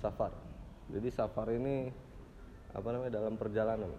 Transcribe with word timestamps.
safar. 0.00 0.32
Jadi 0.90 1.08
safar 1.12 1.52
ini 1.52 1.92
apa 2.72 2.88
namanya 2.90 3.12
dalam 3.20 3.36
perjalanan. 3.36 3.92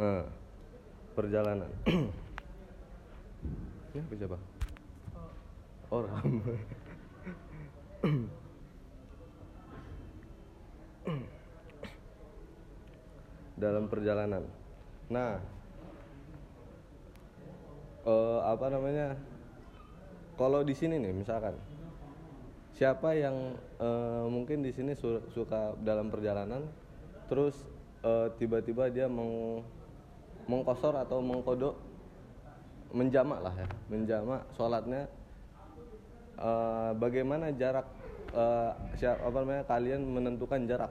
Nah, 0.00 0.24
perjalanan. 1.14 1.70
Ini 3.90 4.06
apa 4.06 4.14
siapa? 4.14 4.38
Orang. 5.90 6.40
dalam 13.60 13.92
perjalanan. 13.92 14.48
Nah, 15.12 15.36
eh, 18.08 18.40
apa 18.40 18.66
namanya? 18.72 19.20
Kalau 20.40 20.64
di 20.64 20.72
sini 20.72 20.96
nih, 20.96 21.12
misalkan 21.12 21.52
siapa 22.72 23.12
yang 23.12 23.60
eh, 23.76 24.24
mungkin 24.24 24.64
di 24.64 24.72
sini 24.72 24.96
su- 24.96 25.20
suka 25.36 25.76
dalam 25.84 26.08
perjalanan, 26.08 26.64
terus 27.28 27.60
eh, 28.00 28.32
tiba-tiba 28.40 28.88
dia 28.88 29.04
meng 29.04 29.60
mengkosor 30.48 30.96
atau 30.96 31.20
mengkodok 31.20 31.76
menjamak 32.96 33.44
lah 33.44 33.52
ya, 33.52 33.68
menjamak 33.92 34.48
sholatnya. 34.56 35.12
Eh, 36.40 36.92
bagaimana 36.96 37.52
jarak 37.52 37.84
eh, 38.32 38.72
siapa 38.96 39.20
apa 39.20 39.36
namanya 39.44 39.64
kalian 39.68 40.00
menentukan 40.08 40.64
jarak 40.64 40.88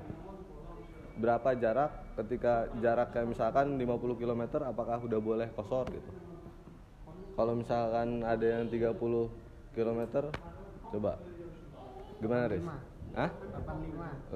berapa 1.17 1.57
jarak 1.57 1.91
ketika 2.21 2.69
jarak 2.77 3.09
kayak 3.11 3.33
misalkan 3.33 3.81
50 3.81 4.13
km 4.13 4.61
apakah 4.61 5.01
udah 5.01 5.19
boleh 5.19 5.49
kosor 5.57 5.89
gitu 5.89 6.28
kalau 7.39 7.55
misalkan 7.55 8.19
ada 8.27 8.43
yang 8.43 8.67
30 8.67 8.99
km 9.71 10.01
coba. 10.91 11.15
Gimana 12.19 12.51
Riz? 12.51 12.67
Hah? 13.15 13.31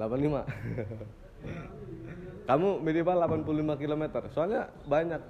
85 0.00 2.48
kamu 2.48 2.80
minimal 2.80 3.44
85 3.44 3.76
km 3.76 4.24
soalnya 4.32 4.72
banyak. 4.88 5.20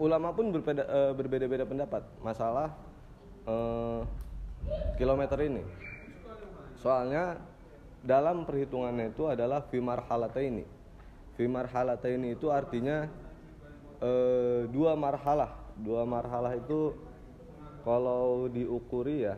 Ulama 0.00 0.32
pun 0.32 0.56
berbeda 0.56 0.88
eh, 0.88 1.12
berbeda-beda 1.12 1.68
pendapat. 1.68 2.00
Masalah 2.24 2.72
eh, 3.44 4.00
kilometer 4.96 5.36
ini. 5.44 5.60
Soalnya 6.80 7.36
dalam 8.00 8.48
perhitungannya 8.48 9.12
itu 9.12 9.28
adalah 9.28 9.68
fimar 9.68 10.00
ini. 10.40 10.64
Fimar 11.36 11.68
ini 12.08 12.32
itu 12.32 12.48
artinya 12.48 13.04
eh, 14.00 14.64
dua 14.72 14.96
marhalah 14.96 15.65
dua 15.80 16.04
marhalah 16.08 16.56
itu 16.56 16.94
kalau 17.84 18.48
diukuri 18.50 19.28
ya 19.30 19.36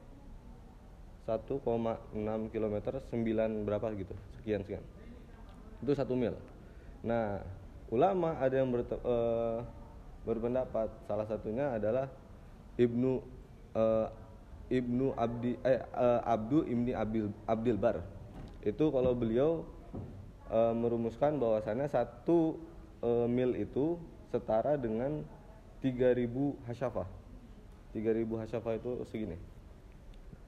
1,6 1.26 2.54
kilometer 2.54 2.92
9 3.10 3.66
berapa 3.66 3.86
gitu 3.98 4.14
sekian 4.38 4.62
sekian. 4.62 4.82
Itu 5.82 5.98
satu 5.98 6.14
mil. 6.14 6.38
Nah 7.02 7.42
ulama 7.90 8.38
ada 8.38 8.54
yang 8.54 8.70
berte- 8.70 9.02
eh, 9.02 9.58
berpendapat 10.22 10.94
salah 11.10 11.26
satunya 11.26 11.74
adalah 11.74 12.06
ibnu 12.78 13.18
eh, 13.74 14.06
ibnu 14.70 15.10
abdi 15.18 15.58
eh, 15.66 15.82
eh, 15.82 16.20
abdu 16.22 16.62
ibni 16.66 16.94
abdil 16.94 17.34
abdil 17.50 17.78
bar. 17.78 17.98
Itu 18.62 18.94
kalau 18.94 19.14
beliau 19.18 19.66
eh, 20.50 20.74
merumuskan 20.74 21.38
bahwasannya 21.38 21.90
satu 21.90 22.62
eh, 23.02 23.26
mil 23.26 23.58
itu 23.58 23.98
setara 24.30 24.78
dengan 24.78 25.26
3000 25.82 26.30
hasyafah 26.70 27.21
3000 27.92 28.42
hasyafah 28.42 28.72
itu 28.76 28.90
segini. 29.08 29.38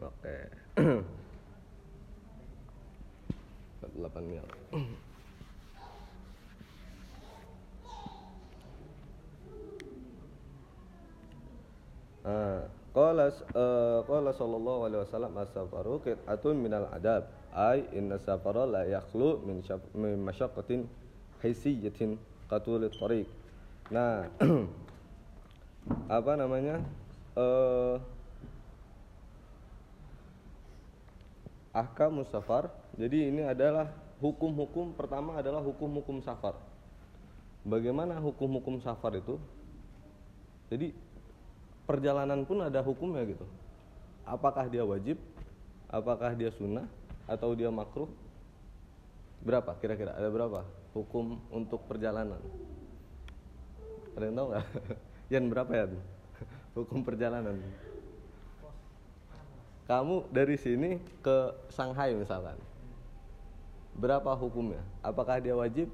oke 0.08 0.36
8 3.98 4.22
mil 4.22 4.44
Ah, 12.28 12.68
Eh, 13.42 14.00
qala 14.06 14.30
sallallahu 14.34 14.80
alaihi 14.90 15.02
wasallam 15.06 15.32
as-safaru 15.38 16.02
qit'atun 16.04 16.56
minal 16.58 16.86
adab 16.92 17.30
ay 17.54 17.86
inna 17.94 18.18
safara 18.18 18.66
la 18.66 18.82
yakhlu 18.84 19.40
min 19.46 19.62
min 19.94 20.18
masyaqqatin 20.22 20.86
hisiyatin 21.42 22.18
qatul 22.50 22.84
tariq. 22.90 23.28
Nah, 23.90 24.28
apa 26.18 26.32
namanya? 26.36 26.82
Eh 27.38 27.96
ahkam 31.72 32.26
safar. 32.26 32.74
Jadi 32.98 33.30
ini 33.30 33.46
adalah 33.46 33.90
hukum-hukum 34.18 34.98
pertama 34.98 35.38
adalah 35.38 35.62
hukum-hukum 35.62 36.18
safar. 36.26 36.58
Bagaimana 37.62 38.18
hukum-hukum 38.18 38.82
safar 38.82 39.14
itu? 39.14 39.38
Jadi 40.68 40.92
perjalanan 41.88 42.44
pun 42.44 42.60
ada 42.60 42.84
hukumnya 42.84 43.24
gitu. 43.24 43.48
Apakah 44.28 44.68
dia 44.68 44.84
wajib? 44.84 45.16
Apakah 45.88 46.36
dia 46.36 46.52
sunnah? 46.52 46.84
Atau 47.24 47.56
dia 47.56 47.72
makruh? 47.72 48.12
Berapa 49.40 49.72
kira-kira? 49.80 50.12
Ada 50.12 50.28
berapa 50.28 50.68
hukum 50.92 51.40
untuk 51.48 51.80
perjalanan? 51.88 52.44
Ada 54.12 54.24
yang 54.28 54.36
tahu 54.36 54.46
nggak? 54.52 54.66
Yan 55.32 55.44
berapa 55.48 55.72
ya? 55.72 55.84
Hukum 56.76 57.00
perjalanan. 57.00 57.56
Kamu 59.88 60.28
dari 60.28 60.60
sini 60.60 61.00
ke 61.24 61.56
Shanghai 61.72 62.12
misalkan. 62.12 62.60
Berapa 63.96 64.36
hukumnya? 64.36 64.84
Apakah 65.00 65.40
dia 65.40 65.56
wajib? 65.56 65.88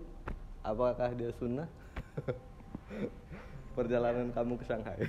Apakah 0.67 1.15
dia 1.15 1.31
sunnah? 1.39 1.71
Perjalanan 3.75 4.31
kamu 4.31 4.55
ke 4.59 4.65
Shanghai. 4.65 4.99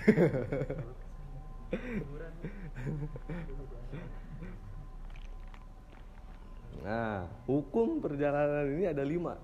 Nah, 6.85 7.25
hukum 7.49 7.97
perjalanan 7.97 8.69
ini 8.77 8.85
ada 8.85 9.01
lima. 9.01 9.41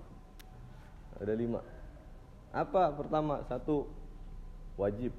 Ada 1.18 1.34
lima. 1.34 1.58
Apa 2.54 2.94
pertama? 2.94 3.42
Satu, 3.50 3.90
wajib. 4.78 5.10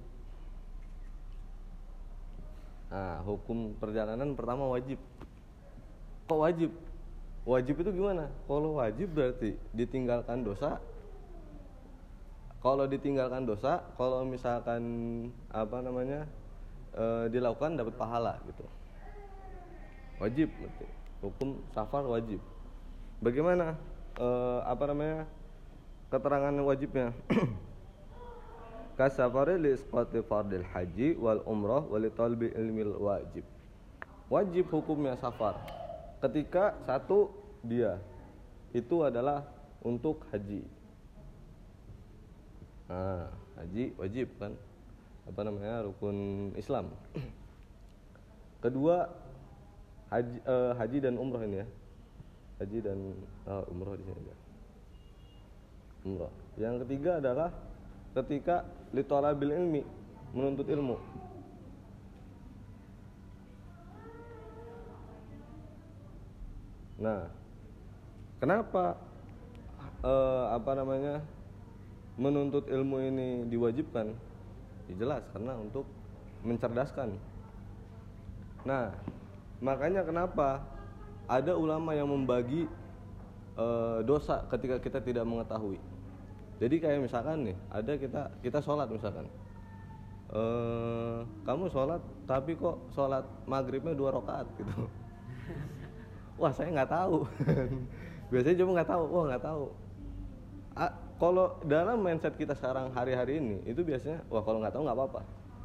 Nah, 2.88 3.20
hukum 3.28 3.76
perjalanan 3.76 4.32
pertama 4.40 4.72
wajib. 4.72 5.04
Kok 6.32 6.40
wajib? 6.40 6.72
Wajib 7.44 7.76
itu 7.84 7.92
gimana? 7.92 8.32
Kalau 8.48 8.80
wajib 8.80 9.12
berarti 9.12 9.60
ditinggalkan 9.76 10.48
dosa. 10.48 10.80
Kalau 12.64 12.88
ditinggalkan 12.88 13.44
dosa, 13.44 13.84
kalau 14.00 14.24
misalkan 14.24 14.82
apa 15.52 15.84
namanya 15.84 16.24
eh, 16.96 17.28
dilakukan 17.28 17.76
dapat 17.76 17.94
pahala 18.00 18.40
gitu. 18.48 18.64
Wajib 20.24 20.48
berarti. 20.56 20.88
Hukum 21.20 21.60
safar 21.76 22.08
wajib. 22.08 22.40
bagaimana 23.24 23.80
uh, 24.20 24.60
apa 24.68 24.84
namanya 24.92 25.24
keterangan 26.12 26.52
wajibnya 26.60 27.16
kasafari 29.00 29.56
li 29.56 29.80
isqati 29.80 30.20
fardil 30.28 30.68
haji 30.76 31.16
wal 31.16 31.40
umrah 31.48 31.88
wal 31.88 32.04
talbi 32.12 32.52
ilmil 32.52 33.00
wajib 33.00 33.48
wajib 34.28 34.68
hukumnya 34.68 35.16
safar 35.24 35.56
ketika 36.20 36.76
satu 36.84 37.32
dia 37.64 37.96
itu 38.76 39.08
adalah 39.08 39.48
untuk 39.80 40.28
haji 40.36 40.68
nah 42.88 43.32
haji 43.60 43.96
wajib 43.96 44.28
kan? 44.38 44.54
Apa 45.24 45.40
namanya? 45.48 45.88
Rukun 45.88 46.52
Islam. 46.60 46.92
Kedua 48.64 49.08
haji, 50.12 50.38
uh, 50.44 50.72
haji 50.76 50.98
dan 51.00 51.16
umrah 51.16 51.44
ini 51.44 51.64
ya. 51.64 51.68
Haji 52.64 52.78
dan 52.80 52.98
uh, 53.48 53.64
umrah 53.72 53.96
di 53.96 54.04
sini 54.04 54.30
ya 54.30 54.38
umrah 56.04 56.32
yang 56.60 56.84
ketiga 56.84 57.24
adalah 57.24 57.50
ketika 58.14 58.68
litolabil 58.94 59.50
ilmi 59.50 59.82
menuntut 60.36 60.68
ilmu. 60.70 61.00
Nah 67.02 67.26
kenapa 68.38 69.00
uh, 70.06 70.54
apa 70.54 70.72
namanya 70.78 71.16
menuntut 72.14 72.70
ilmu 72.70 73.02
ini 73.02 73.28
diwajibkan 73.50 74.14
ya 74.90 74.94
jelas 75.00 75.24
karena 75.34 75.58
untuk 75.58 75.88
mencerdaskan. 76.46 77.16
Nah 78.68 78.94
makanya 79.64 80.06
kenapa 80.06 80.62
ada 81.26 81.56
ulama 81.56 81.96
yang 81.96 82.12
membagi 82.12 82.68
uh, 83.58 84.04
dosa 84.06 84.46
ketika 84.52 84.78
kita 84.78 85.00
tidak 85.02 85.26
mengetahui. 85.26 85.80
Jadi 86.62 86.76
kayak 86.78 87.02
misalkan 87.02 87.50
nih 87.50 87.58
ada 87.74 87.94
kita 87.98 88.22
kita 88.46 88.60
sholat 88.62 88.88
misalkan. 88.92 89.26
Eh 90.34 91.20
kamu 91.48 91.72
sholat 91.74 92.02
tapi 92.30 92.54
kok 92.54 92.78
sholat 92.94 93.26
maghribnya 93.50 93.98
dua 93.98 94.14
rakaat 94.14 94.46
gitu. 94.60 94.86
Wah 96.42 96.54
saya 96.54 96.70
nggak 96.70 96.92
tahu. 96.92 97.26
Biasanya 98.34 98.58
cuma 98.62 98.72
nggak 98.82 98.90
tahu 98.90 99.04
wah 99.14 99.26
nggak 99.30 99.46
tahu 99.46 99.66
kalau 101.22 101.60
dalam 101.66 102.02
mindset 102.02 102.34
kita 102.36 102.56
sekarang 102.58 102.94
hari-hari 102.94 103.40
ini 103.40 103.58
itu 103.68 103.82
biasanya 103.86 104.24
wah 104.32 104.42
kalau 104.42 104.62
nggak 104.62 104.74
tahu 104.74 104.84
nggak 104.86 104.98
apa-apa 104.98 105.22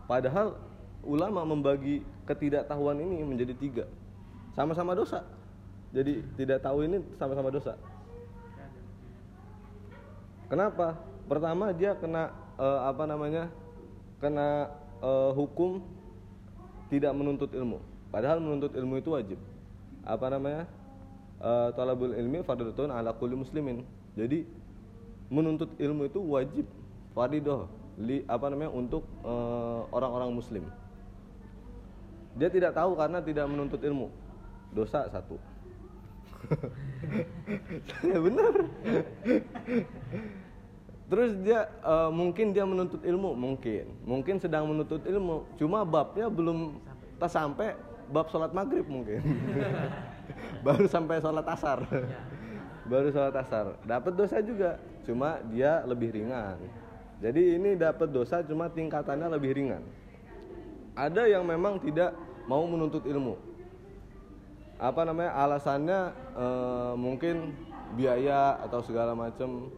padahal 0.08 0.56
ulama 1.04 1.46
membagi 1.46 2.04
ketidaktahuan 2.26 3.00
ini 3.00 3.22
menjadi 3.24 3.54
tiga 3.56 3.84
sama-sama 4.52 4.92
dosa 4.92 5.24
jadi 5.94 6.20
tidak 6.36 6.60
tahu 6.60 6.84
ini 6.84 7.00
sama-sama 7.16 7.48
dosa 7.48 7.78
Kenapa? 10.48 10.96
Pertama 11.28 11.76
dia 11.76 11.92
kena 11.92 12.32
uh, 12.56 12.88
apa 12.88 13.04
namanya? 13.04 13.52
Kena 14.16 14.72
uh, 15.04 15.30
hukum 15.36 15.84
tidak 16.88 17.12
menuntut 17.12 17.52
ilmu. 17.52 17.84
Padahal 18.08 18.40
menuntut 18.40 18.72
ilmu 18.72 18.96
itu 18.96 19.12
wajib. 19.12 19.38
Apa 20.08 20.32
namanya? 20.32 20.64
Uh, 21.38 21.70
talabul 21.76 22.16
ilmi 22.16 22.40
fardhatun 22.40 22.88
ala 22.88 23.12
kulli 23.12 23.36
muslimin. 23.36 23.84
Jadi 24.16 24.48
menuntut 25.28 25.70
ilmu 25.76 26.08
itu 26.08 26.20
wajib 26.20 26.66
fardhoh 27.12 27.68
li 27.98 28.22
apa 28.30 28.46
namanya 28.48 28.70
untuk 28.72 29.04
orang-orang 29.90 30.30
uh, 30.30 30.36
muslim. 30.36 30.64
Dia 32.38 32.48
tidak 32.48 32.72
tahu 32.78 32.94
karena 32.94 33.18
tidak 33.18 33.46
menuntut 33.50 33.82
ilmu. 33.82 34.08
Dosa 34.70 35.10
satu. 35.10 35.36
ya 38.08 38.18
benar 38.20 38.52
terus 41.08 41.32
dia 41.40 41.66
uh, 41.80 42.12
mungkin 42.12 42.52
dia 42.52 42.68
menuntut 42.68 43.00
ilmu 43.00 43.32
mungkin 43.32 43.88
mungkin 44.04 44.36
sedang 44.36 44.68
menuntut 44.68 45.00
ilmu 45.08 45.48
cuma 45.56 45.82
babnya 45.82 46.28
belum 46.28 46.76
tak 47.16 47.32
sampai 47.32 47.72
bab 48.12 48.28
sholat 48.28 48.52
maghrib 48.52 48.84
mungkin 48.84 49.24
baru 50.64 50.84
sampai 50.84 51.24
sholat 51.24 51.48
asar 51.48 51.80
ya. 51.88 52.20
Baru 52.88 53.12
sholat 53.12 53.36
asar. 53.36 53.76
Dapat 53.84 54.12
dosa 54.16 54.40
juga 54.40 54.80
cuma 55.04 55.38
dia 55.52 55.84
lebih 55.84 56.16
ringan. 56.16 56.56
Jadi 57.20 57.60
ini 57.60 57.76
dapat 57.76 58.08
dosa 58.10 58.40
cuma 58.42 58.72
tingkatannya 58.72 59.28
lebih 59.36 59.52
ringan. 59.54 59.84
Ada 60.98 61.30
yang 61.30 61.46
memang 61.46 61.78
tidak 61.78 62.16
mau 62.50 62.64
menuntut 62.64 63.04
ilmu. 63.04 63.36
Apa 64.78 65.02
namanya 65.02 65.34
alasannya 65.36 66.00
e, 66.38 66.46
mungkin 66.94 67.52
biaya 67.98 68.62
atau 68.62 68.78
segala 68.84 69.16
macam 69.16 69.72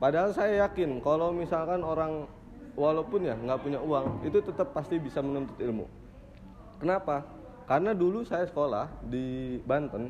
padahal 0.00 0.32
saya 0.32 0.64
yakin 0.64 1.02
kalau 1.02 1.34
misalkan 1.34 1.82
orang 1.82 2.24
walaupun 2.78 3.26
ya 3.26 3.34
nggak 3.34 3.58
punya 3.58 3.82
uang 3.82 4.22
itu 4.22 4.38
tetap 4.40 4.72
pasti 4.72 4.96
bisa 4.96 5.20
menuntut 5.20 5.58
ilmu. 5.60 5.84
Kenapa? 6.80 7.26
Karena 7.68 7.92
dulu 7.92 8.24
saya 8.24 8.48
sekolah 8.48 8.88
di 9.04 9.58
Banten 9.68 10.08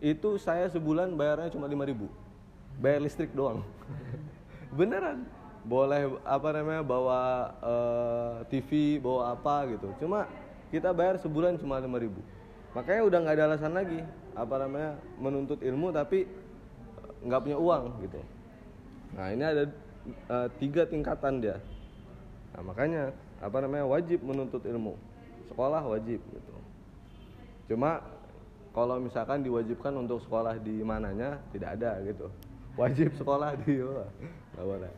itu 0.00 0.40
saya 0.40 0.66
sebulan 0.72 1.12
bayarnya 1.14 1.52
cuma 1.52 1.68
5000 1.68 2.08
bayar 2.80 3.00
listrik 3.04 3.30
doang. 3.36 3.60
Beneran. 4.78 5.28
Boleh 5.60 6.16
apa 6.24 6.48
namanya 6.56 6.80
bawa 6.80 7.20
uh, 7.60 8.40
eh, 8.40 8.48
TV 8.48 8.96
bawa 8.96 9.36
apa 9.36 9.68
gitu. 9.76 9.92
Cuma 10.00 10.24
kita 10.72 10.88
bayar 10.96 11.20
sebulan 11.20 11.60
cuma 11.60 11.76
5000 11.76 12.40
makanya 12.70 13.02
udah 13.02 13.18
nggak 13.26 13.34
ada 13.34 13.44
alasan 13.50 13.74
lagi 13.74 13.98
apa 14.38 14.54
namanya 14.62 14.94
menuntut 15.18 15.58
ilmu 15.58 15.90
tapi 15.90 16.22
eh, 16.22 17.12
nggak 17.26 17.40
punya 17.44 17.58
uang 17.58 17.84
gitu. 18.06 18.20
Nah 19.10 19.26
ini 19.34 19.42
ada 19.42 19.64
uh, 20.30 20.48
tiga 20.62 20.86
tingkatan 20.86 21.42
dia. 21.42 21.58
Nah 22.54 22.62
makanya 22.62 23.02
apa 23.42 23.58
namanya 23.58 23.84
wajib 23.90 24.22
menuntut 24.22 24.62
ilmu. 24.62 24.94
Sekolah 25.50 25.82
wajib 25.82 26.22
gitu. 26.22 26.54
Cuma 27.66 28.00
kalau 28.70 29.02
misalkan 29.02 29.42
diwajibkan 29.42 29.94
untuk 29.98 30.22
sekolah 30.22 30.58
di 30.62 30.82
mananya 30.86 31.42
tidak 31.50 31.78
ada 31.80 31.98
gitu. 32.06 32.30
Wajib 32.78 33.14
sekolah 33.18 33.58
di 33.66 33.82
nggak 33.82 34.66
boleh. 34.66 34.92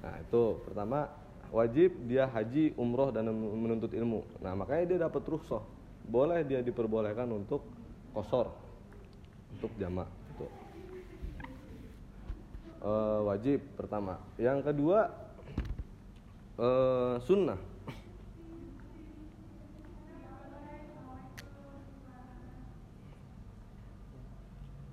Nah 0.00 0.14
itu. 0.18 0.44
Pertama 0.64 1.12
wajib 1.52 1.92
dia 2.08 2.24
haji 2.26 2.72
umroh 2.80 3.12
dan 3.12 3.28
menuntut 3.36 3.92
ilmu. 3.92 4.24
Nah 4.40 4.56
makanya 4.56 4.84
dia 4.88 4.98
dapat 5.06 5.22
rukhsah. 5.28 5.62
Boleh 6.08 6.42
dia 6.42 6.64
diperbolehkan 6.64 7.28
untuk 7.28 7.62
kosor. 8.16 8.50
Untuk 9.52 9.70
jamak 9.76 10.08
itu 10.32 10.48
e, 12.82 12.92
wajib 13.22 13.58
pertama. 13.78 14.18
Yang 14.36 14.58
kedua 14.72 14.98
e, 16.58 16.68
sunnah 17.22 17.71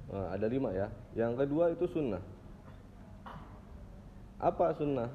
e, 0.09 0.17
ada 0.17 0.47
lima 0.49 0.73
ya. 0.73 0.89
Yang 1.15 1.45
kedua 1.45 1.71
itu 1.71 1.85
sunnah. 1.87 2.21
Apa 4.41 4.75
sunnah? 4.75 5.09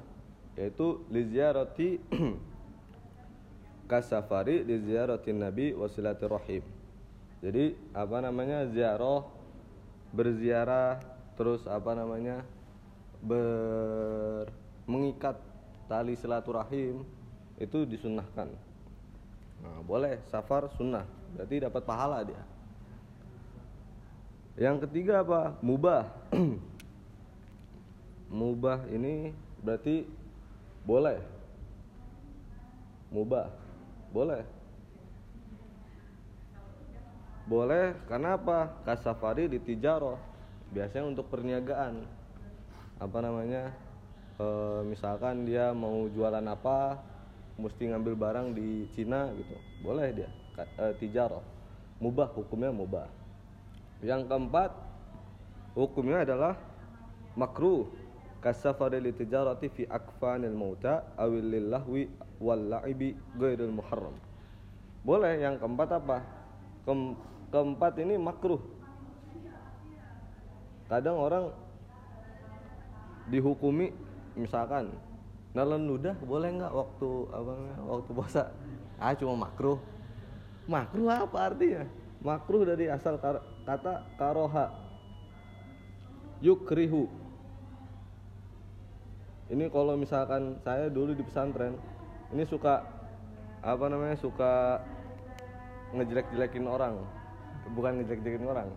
Yaitu 0.55 1.03
liziarati 1.11 1.99
kasafari 3.91 4.65
di 4.65 4.81
ziaratin 4.81 5.37
nabi 5.43 5.75
wasilaturrahim 5.75 6.63
jadi 7.45 7.77
apa 7.93 8.25
namanya? 8.25 8.65
Ziarah 8.73 9.21
berziarah 10.09 10.97
terus 11.37 11.61
apa 11.69 11.93
namanya? 11.93 12.41
Ber 13.21 14.49
mengikat 14.89 15.37
tali 15.85 16.17
silaturahim 16.17 17.05
itu 17.61 17.85
disunnahkan. 17.85 18.49
Nah, 19.61 19.79
boleh. 19.85 20.25
Safar 20.33 20.73
sunnah. 20.73 21.05
Berarti 21.37 21.61
dapat 21.61 21.83
pahala 21.85 22.25
dia 22.25 22.54
yang 24.55 24.79
ketiga 24.79 25.21
apa 25.23 25.59
mubah 25.59 26.07
mubah 28.39 28.87
ini 28.91 29.35
berarti 29.59 30.07
boleh 30.87 31.19
mubah 33.11 33.65
boleh. 34.15 34.47
Boleh 37.51 37.99
karena 38.07 38.39
apa? 38.39 38.71
Kasafari 38.87 39.51
di 39.51 39.59
tijaro. 39.59 40.15
Biasanya 40.71 41.11
untuk 41.11 41.27
perniagaan. 41.27 42.07
Apa 42.95 43.17
namanya? 43.19 43.75
E, 44.39 44.47
misalkan 44.87 45.43
dia 45.43 45.75
mau 45.75 46.07
jualan 46.07 46.47
apa, 46.47 47.03
mesti 47.59 47.91
ngambil 47.91 48.15
barang 48.15 48.47
di 48.55 48.87
Cina 48.95 49.27
gitu. 49.35 49.55
Boleh 49.83 50.15
dia. 50.15 50.31
E, 50.79 50.95
tijaro. 50.95 51.43
Mubah 51.99 52.31
hukumnya 52.31 52.71
mubah. 52.71 53.11
Yang 54.03 54.27
keempat 54.27 54.71
hukumnya 55.75 56.23
adalah 56.27 56.59
makruh 57.35 57.87
kasafari 58.43 58.99
li 58.99 59.11
tijarati 59.15 59.67
fi 59.71 59.83
akfanil 59.87 60.55
mauta 60.55 61.03
awil 61.15 61.45
lillahwi 61.45 62.09
wal 62.39 62.59
la'ibi 62.59 63.15
ghairil 63.39 63.71
muharram. 63.71 64.15
Boleh 65.05 65.37
yang 65.39 65.59
keempat 65.61 65.89
apa? 66.01 66.17
Ke 66.83 66.93
keempat 67.53 67.93
ini 68.01 68.17
makruh. 68.17 68.61
kadang 70.85 71.17
orang 71.17 71.49
dihukumi 73.25 73.89
misalkan 74.37 74.93
nelen 75.57 75.89
ludah 75.89 76.13
boleh 76.21 76.61
nggak 76.61 76.73
waktu 76.73 77.09
apa 77.33 77.51
namanya, 77.57 77.77
waktu 77.89 78.09
puasa 78.13 78.43
ah 79.01 79.13
cuma 79.17 79.33
makruh 79.49 79.79
makruh 80.69 81.09
apa 81.09 81.37
artinya 81.51 81.83
makruh 82.25 82.65
dari 82.65 82.89
asal 82.89 83.21
kata 83.21 84.17
karoha. 84.17 84.73
Yukrihu. 86.41 87.05
Ini 89.53 89.69
kalau 89.69 89.93
misalkan 89.93 90.57
saya 90.65 90.89
dulu 90.89 91.13
di 91.13 91.21
pesantren 91.21 91.77
ini 92.33 92.41
suka 92.49 92.81
apa 93.61 93.85
namanya 93.85 94.17
suka 94.17 94.81
ngejelek-jelekin 95.93 96.65
orang. 96.65 96.97
Bukan 97.77 98.01
ngejelek-jelekin 98.01 98.49
orang. 98.49 98.73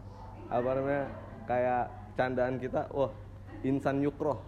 Apa 0.52 0.70
namanya 0.76 1.04
kayak 1.48 1.84
candaan 2.20 2.60
kita 2.60 2.84
wah 2.92 3.10
insan 3.64 4.04
yukroh. 4.04 4.44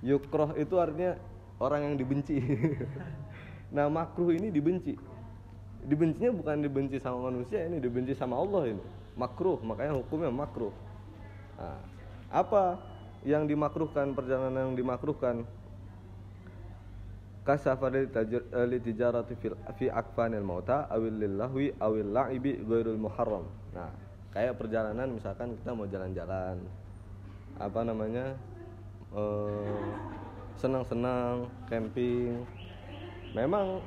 Yukroh 0.00 0.56
itu 0.56 0.80
artinya 0.80 1.20
orang 1.60 1.92
yang 1.92 1.94
dibenci. 2.00 2.40
Nah 3.72 3.88
makruh 3.88 4.36
ini 4.36 4.52
dibenci 4.52 4.92
dibencinya 5.82 6.30
bukan 6.30 6.56
dibenci 6.62 6.96
sama 7.02 7.30
manusia 7.30 7.66
ini 7.66 7.82
dibenci 7.82 8.14
sama 8.14 8.38
Allah 8.38 8.74
ini. 8.74 8.82
Makruh 9.18 9.58
makanya 9.60 9.98
hukumnya 9.98 10.30
makruh. 10.32 10.72
Nah, 11.58 11.78
apa 12.32 12.80
yang 13.22 13.46
dimakruhkan 13.46 14.16
perjalanan 14.16 14.72
yang 14.72 14.76
dimakruhkan? 14.78 15.44
Kasafar 17.42 17.90
li 17.90 18.78
tijarati 18.78 19.34
fil 19.34 19.58
fi 19.74 19.90
akfanil 19.90 20.46
mauta 20.46 20.86
awil 20.86 21.10
lillahwi 21.10 21.74
awil 21.82 22.14
la'ibi 22.14 22.62
ghairul 22.62 23.02
muharram. 23.02 23.42
Nah 23.74 23.90
kayak 24.30 24.56
perjalanan 24.56 25.10
misalkan 25.10 25.58
kita 25.58 25.74
mau 25.74 25.90
jalan-jalan. 25.90 26.62
Apa 27.58 27.82
namanya? 27.82 28.38
Eh, 29.12 29.90
senang-senang 30.54 31.50
camping. 31.66 32.46
Memang 33.34 33.82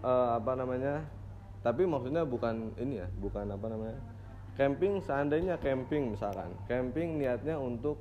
eh, 0.00 0.30
apa 0.36 0.52
namanya 0.56 1.04
tapi 1.60 1.84
maksudnya 1.84 2.24
bukan 2.24 2.72
ini 2.80 3.04
ya 3.04 3.08
bukan 3.20 3.52
apa 3.52 3.66
namanya 3.68 3.98
camping 4.56 5.00
seandainya 5.04 5.60
camping 5.60 6.16
misalkan 6.16 6.52
camping 6.64 7.20
niatnya 7.20 7.60
untuk 7.60 8.00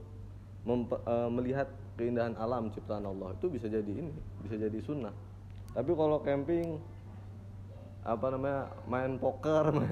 mempe- 0.63 1.03
eh, 1.03 1.29
melihat 1.31 1.67
keindahan 1.99 2.35
alam 2.39 2.71
ciptaan 2.71 3.03
Allah 3.03 3.35
itu 3.35 3.51
bisa 3.51 3.67
jadi 3.67 3.91
ini 3.91 4.11
bisa 4.43 4.55
jadi 4.55 4.79
sunnah. 4.79 5.11
Tapi 5.75 5.91
kalau 5.91 6.23
camping 6.23 6.79
apa 8.07 8.25
namanya 8.31 8.71
main 8.87 9.19
poker 9.19 9.75
main 9.75 9.85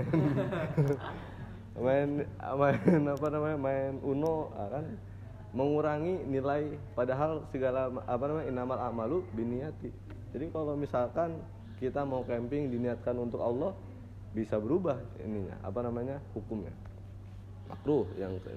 main 1.75 2.09
main 2.55 3.03
apa 3.11 3.27
namanya 3.27 3.57
main 3.59 3.93
uno 3.99 4.55
ah, 4.55 4.79
kan? 4.79 4.85
Mengurangi 5.51 6.27
nilai 6.27 6.75
padahal 6.95 7.43
segala 7.51 7.91
apa 8.07 8.23
namanya 8.27 8.47
inamal 8.51 8.79
amalu 8.83 9.17
biniati 9.31 9.89
jadi 10.35 10.51
kalau 10.51 10.75
misalkan 10.75 11.39
kita 11.77 12.01
mau 12.01 12.25
camping 12.25 12.73
diniatkan 12.73 13.13
untuk 13.17 13.41
Allah 13.41 13.71
bisa 14.33 14.57
berubah 14.57 14.97
ininya 15.21 15.57
apa 15.61 15.79
namanya 15.85 16.17
hukumnya. 16.33 16.73
Makruh 17.69 18.09
yang 18.17 18.37
ke 18.41 18.49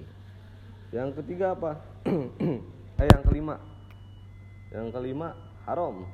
yang 0.91 1.09
ketiga 1.15 1.55
apa? 1.55 1.79
Eh 3.01 3.07
yang 3.09 3.23
kelima. 3.25 3.55
Yang 4.69 4.87
kelima 4.93 5.33
haram. 5.65 6.05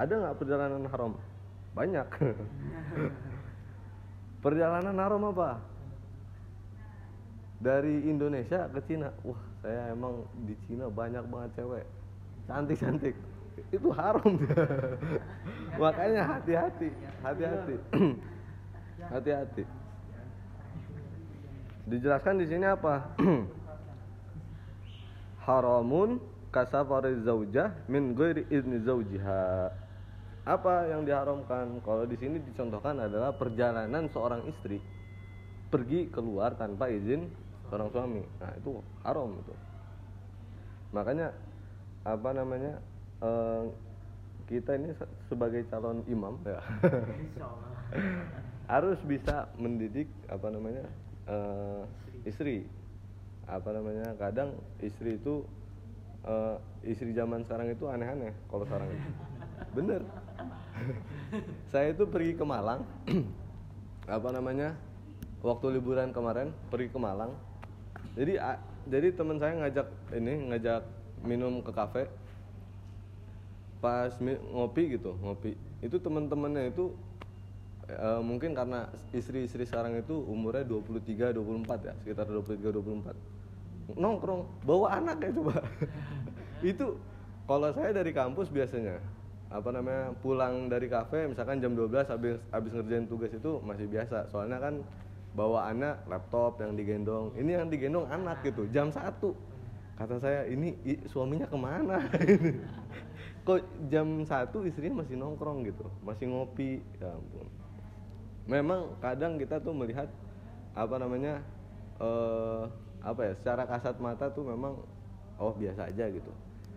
Ada 0.00 0.12
nggak 0.16 0.36
perjalanan 0.40 0.84
haram? 0.88 1.12
Banyak. 1.76 2.08
Perjalanan 4.44 4.96
haram 4.96 5.22
apa? 5.28 5.60
Dari 7.60 8.08
Indonesia 8.08 8.64
ke 8.72 8.80
Cina. 8.88 9.12
Wah 9.28 9.40
saya 9.60 9.92
emang 9.92 10.24
di 10.48 10.56
Cina 10.64 10.88
banyak 10.88 11.24
banget 11.28 11.50
cewek. 11.60 11.84
Cantik 12.48 12.78
cantik 12.80 13.14
itu 13.72 13.88
haram. 13.92 14.30
Makanya 15.82 16.22
hati-hati 16.36 16.88
hati-hati. 17.24 17.76
Hati-hati. 19.12 19.64
Dijelaskan 21.86 22.42
di 22.42 22.46
sini 22.48 22.66
apa? 22.66 23.14
Haramun 25.46 26.18
kasafari 26.50 27.22
zaujah 27.22 27.70
min 27.86 28.16
ghairi 28.16 28.48
izni 28.50 28.82
zaujiha 28.82 29.70
apa 30.46 30.86
yang 30.86 31.02
diharamkan? 31.02 31.82
Kalau 31.82 32.06
di 32.06 32.14
sini 32.22 32.38
dicontohkan 32.38 33.02
adalah 33.02 33.34
perjalanan 33.34 34.06
seorang 34.14 34.46
istri 34.46 34.78
pergi 35.66 36.06
keluar 36.06 36.54
tanpa 36.54 36.86
izin 36.86 37.26
seorang 37.66 37.90
suami. 37.90 38.22
Nah 38.38 38.54
itu 38.54 38.78
haram 39.02 39.34
itu. 39.34 39.54
Makanya 40.94 41.34
apa 42.06 42.30
namanya 42.30 42.78
eh, 43.22 43.64
kita 44.46 44.78
ini 44.78 44.94
se- 44.94 45.14
sebagai 45.26 45.66
calon 45.66 46.06
imam 46.06 46.38
ya. 46.46 46.60
Harus 48.72 48.98
bisa 49.06 49.46
mendidik 49.56 50.10
apa 50.26 50.46
namanya 50.50 50.84
eh, 51.26 51.82
istri. 52.26 52.66
Apa 53.46 53.70
namanya 53.70 54.10
kadang 54.18 54.58
istri 54.82 55.18
itu 55.18 55.46
eh, 56.26 56.56
istri 56.86 57.14
zaman 57.14 57.46
sekarang 57.46 57.70
itu 57.70 57.86
aneh-aneh 57.86 58.34
kalau 58.50 58.66
sekarang 58.66 58.90
itu 58.90 59.10
bener. 59.74 60.02
Saya 61.72 61.94
itu 61.94 62.04
pergi 62.06 62.36
ke 62.36 62.44
Malang. 62.44 62.84
Apa 64.06 64.30
namanya 64.30 64.78
waktu 65.42 65.78
liburan 65.78 66.14
kemarin 66.14 66.54
pergi 66.70 66.88
ke 66.92 66.98
Malang. 67.00 67.34
Jadi 68.14 68.38
a- 68.38 68.62
jadi 68.86 69.10
teman 69.10 69.42
saya 69.42 69.58
ngajak 69.58 69.88
ini 70.14 70.34
ngajak 70.54 70.82
minum 71.26 71.58
ke 71.58 71.74
kafe 71.74 72.06
pas 73.80 74.12
ngopi 74.22 74.96
gitu 74.96 75.14
ngopi. 75.20 75.54
Itu 75.84 76.00
teman-temannya 76.00 76.72
itu 76.72 76.94
eh, 77.88 78.20
mungkin 78.22 78.56
karena 78.56 78.88
istri-istri 79.12 79.66
sekarang 79.68 79.98
itu 80.00 80.14
umurnya 80.26 80.64
23 80.66 81.36
24 81.36 81.86
ya 81.86 81.92
sekitar 82.02 82.26
23 82.28 82.72
24 82.72 83.36
nongkrong 83.94 84.42
bawa 84.66 84.98
anak 84.98 85.22
ya 85.22 85.30
coba. 85.30 85.62
Itu 86.74 86.98
kalau 87.46 87.70
saya 87.70 87.94
dari 87.94 88.10
kampus 88.10 88.50
biasanya 88.50 88.98
apa 89.46 89.70
namanya 89.70 90.10
pulang 90.18 90.66
dari 90.66 90.90
kafe 90.90 91.30
misalkan 91.30 91.62
jam 91.62 91.78
12 91.78 92.10
habis 92.10 92.34
habis 92.50 92.74
ngerjain 92.74 93.06
tugas 93.06 93.30
itu 93.30 93.62
masih 93.62 93.86
biasa. 93.86 94.26
Soalnya 94.34 94.58
kan 94.58 94.82
bawa 95.38 95.70
anak 95.70 96.02
laptop 96.10 96.58
yang 96.58 96.74
digendong. 96.74 97.30
Ini 97.38 97.62
yang 97.62 97.70
digendong 97.70 98.10
anak 98.10 98.42
gitu 98.42 98.66
jam 98.74 98.90
satu. 98.90 99.36
Kata 99.96 100.18
saya 100.20 100.44
ini 100.50 100.74
suaminya 101.08 101.48
ke 101.48 101.56
mana 101.56 102.04
kok 103.46 103.62
jam 103.86 104.26
satu 104.26 104.66
istrinya 104.66 105.06
masih 105.06 105.14
nongkrong 105.14 105.62
gitu? 105.70 105.86
Masih 106.02 106.26
ngopi. 106.26 106.82
Ya 106.98 107.14
ampun. 107.14 107.46
Memang 108.50 108.98
kadang 108.98 109.38
kita 109.38 109.62
tuh 109.62 109.70
melihat 109.70 110.10
apa 110.74 110.98
namanya 110.98 111.40
eh 112.02 112.62
apa 113.06 113.20
ya 113.22 113.32
secara 113.38 113.62
kasat 113.70 113.96
mata 114.02 114.26
tuh 114.34 114.42
memang 114.42 114.82
oh 115.38 115.54
biasa 115.54 115.86
aja 115.86 116.10
gitu. 116.10 116.32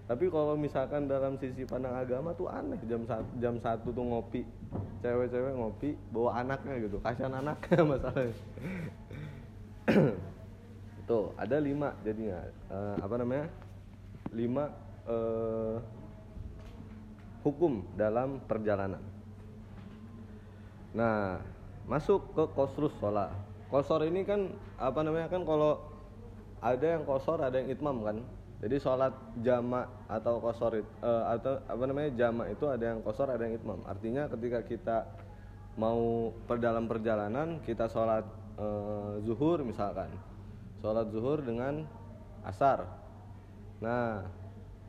Tapi 0.06 0.26
kalau 0.30 0.58
misalkan 0.58 1.06
dalam 1.06 1.38
sisi 1.38 1.66
pandang 1.66 1.94
agama 1.94 2.34
tuh 2.34 2.50
aneh 2.50 2.78
jam 2.90 3.06
satu 3.06 3.30
jam 3.38 3.56
satu 3.62 3.94
tuh 3.94 4.06
ngopi 4.06 4.42
cewek-cewek 5.06 5.54
ngopi 5.54 5.94
bawa 6.10 6.42
anaknya 6.42 6.82
gitu 6.86 6.98
kasihan 7.02 7.34
anaknya 7.34 7.82
masalahnya. 7.98 8.38
Tuh 11.10 11.34
ada 11.38 11.58
lima 11.58 11.94
jadinya. 12.06 12.42
Eh, 12.70 12.96
apa 13.02 13.16
namanya 13.18 13.46
lima 14.34 14.66
eh, 15.10 15.76
hukum 17.44 17.86
dalam 17.96 18.44
perjalanan 18.46 19.02
Nah, 20.94 21.38
masuk 21.86 22.34
ke 22.34 22.44
kosrus 22.58 22.94
sholat. 22.98 23.30
Kosor 23.70 24.02
ini 24.10 24.26
kan 24.26 24.50
apa 24.82 25.06
namanya 25.06 25.30
kan 25.30 25.46
kalau 25.46 25.78
ada 26.60 26.98
yang 26.98 27.06
kosor, 27.06 27.38
ada 27.38 27.62
yang 27.62 27.70
itmam 27.70 28.02
kan. 28.02 28.18
Jadi 28.60 28.76
sholat 28.82 29.14
jama 29.40 29.88
atau 30.10 30.42
kosor 30.42 30.82
eh, 30.82 31.24
atau 31.32 31.62
apa 31.64 31.84
namanya 31.86 32.12
jama 32.18 32.50
itu 32.50 32.66
ada 32.68 32.92
yang 32.92 33.00
kosor, 33.06 33.30
ada 33.30 33.46
yang 33.46 33.56
itmam. 33.56 33.80
Artinya 33.86 34.26
ketika 34.28 34.60
kita 34.66 34.98
mau 35.80 36.34
per 36.44 36.60
dalam 36.60 36.90
perjalanan 36.90 37.62
kita 37.64 37.88
sholat 37.88 38.26
eh, 38.58 39.14
zuhur 39.24 39.62
misalkan, 39.62 40.10
sholat 40.82 41.08
zuhur 41.14 41.46
dengan 41.46 41.86
asar. 42.44 42.84
Nah, 43.80 44.28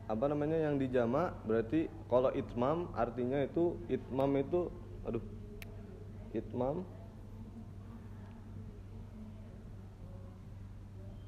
apa 0.09 0.25
namanya 0.27 0.57
yang 0.57 0.75
dijama 0.81 1.33
berarti 1.45 1.89
kalau 2.09 2.33
itmam 2.33 2.89
artinya 2.97 3.41
itu 3.45 3.77
itmam 3.87 4.31
itu 4.37 4.69
aduh 5.05 5.23
itmam. 6.33 6.83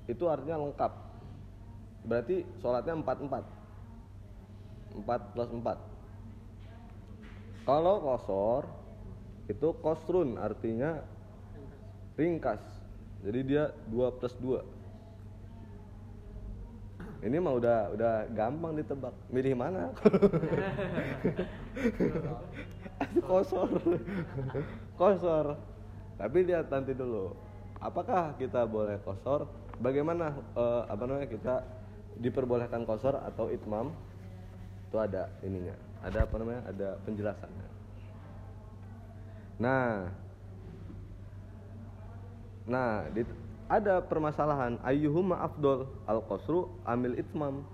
Itu 0.03 0.27
artinya 0.27 0.60
lengkap. 0.68 0.92
Berarti 2.03 2.44
sholatnya 2.60 3.00
4 3.00 3.08
4 3.32 5.08
4 5.08 5.32
plus 5.34 5.50
4 5.50 5.94
kalau 7.63 8.03
kosor 8.03 8.68
itu 9.48 9.72
kosrun 9.80 10.36
artinya 10.36 11.00
ringkas. 12.20 12.60
Jadi 13.24 13.39
dia 13.48 13.72
2 13.88 14.20
plus 14.20 14.36
2 14.44 14.83
ini 17.24 17.39
mah 17.39 17.56
udah 17.56 17.80
udah 17.96 18.13
gampang 18.36 18.75
ditebak. 18.75 19.15
Milih 19.32 19.56
mana? 19.56 19.88
Kosor. 23.27 23.70
Kosor. 25.00 25.56
Tapi 26.20 26.38
lihat 26.44 26.68
nanti 26.68 26.92
dulu. 26.92 27.32
Apakah 27.80 28.36
kita 28.39 28.63
boleh 28.63 29.00
kosor? 29.03 29.48
Bagaimana 29.80 30.36
uh, 30.56 30.88
apa 30.88 31.03
namanya 31.03 31.27
kita 31.27 31.56
diperbolehkan 32.20 32.88
kosor 32.88 33.20
atau 33.20 33.51
itmam? 33.51 33.92
Itu 34.88 35.00
ada 35.00 35.27
ininya. 35.44 35.75
Ada 36.03 36.27
apa 36.27 36.36
namanya? 36.39 36.62
Ada 36.72 36.89
penjelasannya. 37.03 37.68
Nah. 39.60 40.08
Nah 42.63 43.12
di, 43.12 43.27
ada 43.74 44.06
permasalahan. 44.06 44.77
Ayyuhuma 44.86 45.42
afdol 45.42 45.89
al 46.06 46.22
qasru 46.30 46.70
amil 46.86 47.18
itmam. 47.18 47.65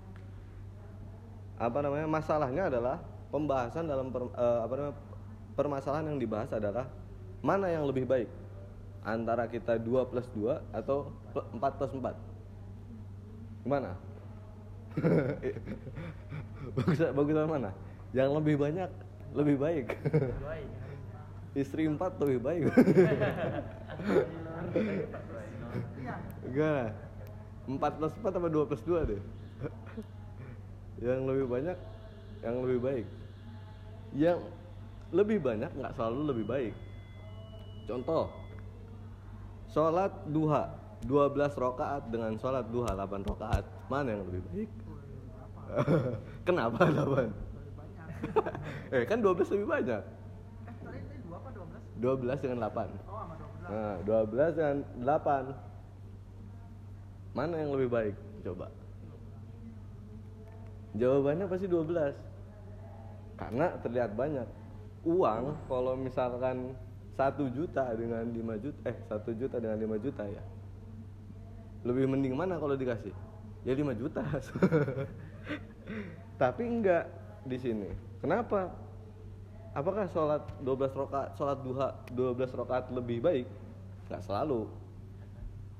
Apa 1.60 1.84
namanya? 1.84 2.08
Masalahnya 2.08 2.72
adalah 2.72 3.04
pembahasan 3.36 3.84
dalam 3.84 4.08
per, 4.08 4.32
uh, 4.32 4.64
apa 4.64 4.74
namanya? 4.80 4.96
Permasalahan 5.60 6.16
yang 6.16 6.20
dibahas 6.24 6.48
adalah 6.56 6.88
mana 7.44 7.68
yang 7.68 7.84
lebih 7.84 8.08
baik? 8.08 8.32
Antara 9.04 9.44
kita 9.52 9.76
2 9.76 10.12
plus 10.12 10.28
2 10.36 10.76
atau 10.76 11.12
4 11.36 11.80
plus 11.80 11.92
4 11.96 12.12
gimana 13.60 13.92
bagus 16.76 17.00
bagusan 17.12 17.48
mana? 17.48 17.72
Yang 18.16 18.40
lebih 18.40 18.56
banyak 18.56 18.88
lebih 19.36 19.56
baik. 19.60 20.00
Istri 21.54 21.92
empat 21.92 22.16
lebih 22.24 22.40
baik 22.40 22.72
enggak 26.48 26.96
empat 27.70 27.92
plus 28.02 28.14
empat 28.18 28.34
apa 28.38 28.48
dua 28.50 28.64
plus 28.66 28.84
dua 28.84 29.06
deh. 29.06 29.22
Yang 31.00 31.20
lebih 31.28 31.46
banyak 31.48 31.78
yang 32.44 32.56
lebih 32.66 32.80
baik. 32.82 33.08
Yang 34.16 34.40
lebih 35.10 35.38
banyak 35.42 35.72
nggak 35.74 35.94
selalu 35.96 36.20
lebih 36.34 36.46
baik. 36.46 36.74
Contoh 37.90 38.30
sholat 39.70 40.12
duha 40.30 40.76
12 41.06 41.56
rakaat 41.56 42.12
dengan 42.12 42.36
sholat 42.36 42.68
duha 42.68 42.92
8 42.92 43.24
rakaat 43.24 43.64
mana 43.88 44.18
yang 44.18 44.24
lebih 44.28 44.42
baik? 44.52 44.70
Kenapa 46.48 46.90
8 46.90 47.50
eh 48.92 49.04
kan 49.08 49.22
12 49.22 49.54
lebih 49.56 49.68
banyak 49.70 50.04
12 52.00 52.44
dengan 52.44 52.60
8 52.68 53.70
nah 53.70 53.96
12 54.08 54.58
dengan 54.58 54.78
8 55.04 55.70
mana 57.34 57.62
yang 57.62 57.72
lebih 57.78 57.90
baik? 57.94 58.16
Coba. 58.42 58.68
Jawabannya 60.98 61.46
pasti 61.46 61.68
12 61.70 62.18
karena 63.38 63.68
terlihat 63.86 64.12
banyak. 64.18 64.48
Uang 65.08 65.56
kalau 65.70 65.96
misalkan 65.96 66.76
satu 67.16 67.48
juta 67.54 67.96
dengan 67.96 68.28
5 68.28 68.64
juta 68.64 68.80
eh 68.84 68.98
satu 69.08 69.32
juta 69.38 69.62
dengan 69.62 69.78
5 69.78 70.04
juta 70.04 70.24
ya. 70.26 70.44
Lebih 71.86 72.12
mending 72.12 72.36
mana 72.36 72.60
kalau 72.60 72.76
dikasih? 72.76 73.14
Ya 73.64 73.78
5 73.78 73.96
juta. 73.96 74.26
Tapi 76.42 76.64
enggak 76.66 77.06
di 77.46 77.58
sini. 77.62 77.90
Kenapa 78.20 78.74
apakah 79.74 80.06
sholat 80.10 80.42
12 80.64 80.94
rakaat 80.94 81.38
sholat 81.38 81.58
duha 81.62 81.94
12 82.14 82.52
rakaat 82.54 82.92
lebih 82.94 83.22
baik? 83.22 83.48
Nggak 84.10 84.24
selalu. 84.26 84.68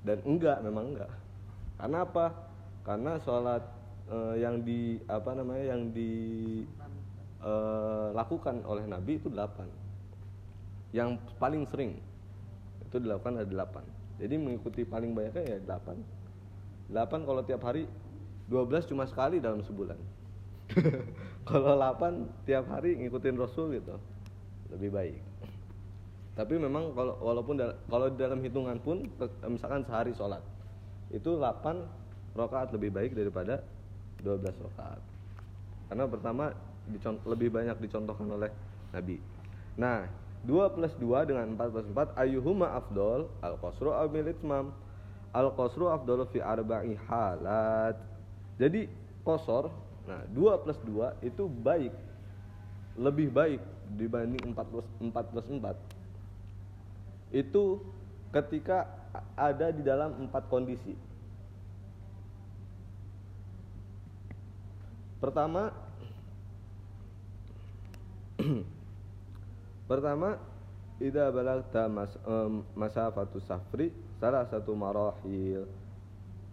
Dan 0.06 0.22
enggak 0.24 0.64
memang 0.64 0.86
enggak. 0.96 1.10
Karena 1.80 2.02
apa? 2.06 2.34
Karena 2.86 3.20
sholat 3.22 3.64
uh, 4.10 4.36
yang 4.38 4.62
di 4.64 5.00
apa 5.10 5.34
namanya 5.36 5.64
yang 5.76 5.92
dilakukan 5.94 8.56
eh, 8.60 8.66
uh, 8.66 8.72
oleh 8.72 8.86
Nabi 8.88 9.14
itu 9.18 9.30
delapan. 9.30 9.68
Yang 10.90 11.20
paling 11.38 11.68
sering 11.70 12.02
itu 12.86 12.98
dilakukan 12.98 13.38
ada 13.42 13.50
delapan. 13.50 13.84
Jadi 14.20 14.36
mengikuti 14.36 14.84
paling 14.84 15.14
banyaknya 15.14 15.44
ya 15.58 15.60
delapan. 15.62 15.98
Delapan 16.90 17.22
kalau 17.22 17.46
tiap 17.46 17.62
hari 17.62 17.86
12 18.50 18.90
cuma 18.90 19.06
sekali 19.06 19.38
dalam 19.38 19.62
sebulan 19.62 19.94
kalau 21.50 21.76
8 21.76 22.46
tiap 22.46 22.70
hari 22.70 22.96
ngikutin 23.02 23.36
Rasul 23.36 23.74
gitu 23.82 23.98
lebih 24.70 24.94
baik. 24.94 25.18
Tapi 26.38 26.56
memang 26.56 26.94
kalau 26.96 27.20
walaupun 27.20 27.60
kalau 27.90 28.08
dalam 28.16 28.40
hitungan 28.40 28.78
pun 28.80 29.04
misalkan 29.50 29.84
sehari 29.84 30.16
sholat 30.16 30.40
itu 31.10 31.36
8 31.36 32.38
rakaat 32.38 32.70
lebih 32.72 32.94
baik 32.94 33.12
daripada 33.18 33.66
12 34.22 34.46
rakaat 34.46 35.02
karena 35.90 36.06
pertama 36.06 36.54
lebih 37.26 37.50
banyak 37.50 37.76
dicontohkan 37.82 38.30
oleh 38.30 38.54
Nabi. 38.94 39.18
Nah 39.76 40.06
2 40.46 40.76
plus 40.78 40.94
2 41.02 41.28
dengan 41.28 41.58
4 41.58 41.74
plus 41.74 41.88
4 41.92 42.16
ayuhuma 42.16 42.78
afdol 42.78 43.28
al 43.44 43.60
qasru 43.60 43.92
al 43.92 44.08
militmam 44.08 44.72
al 45.34 45.50
qasru 45.58 45.90
afdol 45.90 46.24
fi 46.30 46.40
arba'i 46.40 46.96
halat. 47.10 47.98
Jadi 48.62 48.88
kosor 49.26 49.74
nah 50.10 50.26
2 50.34 50.64
plus 50.66 50.80
2 50.82 51.22
itu 51.22 51.46
baik. 51.46 51.94
Lebih 52.98 53.30
baik 53.30 53.62
dibanding 53.94 54.42
4 54.52 54.72
plus 54.74 54.88
4 54.98 55.32
plus 55.32 55.48
4 55.48 56.00
itu 57.30 57.78
ketika 58.34 58.90
ada 59.38 59.70
di 59.70 59.82
dalam 59.86 60.14
empat 60.26 60.50
kondisi. 60.50 60.98
Pertama, 65.20 65.70
pertama, 69.92 70.40
ida 70.98 71.28
balagta 71.30 71.92
mas, 71.92 72.16
um, 72.24 72.64
masafatu 72.74 73.44
safri 73.44 73.92
salah 74.18 74.48
satu 74.48 74.72
marahil 74.74 75.68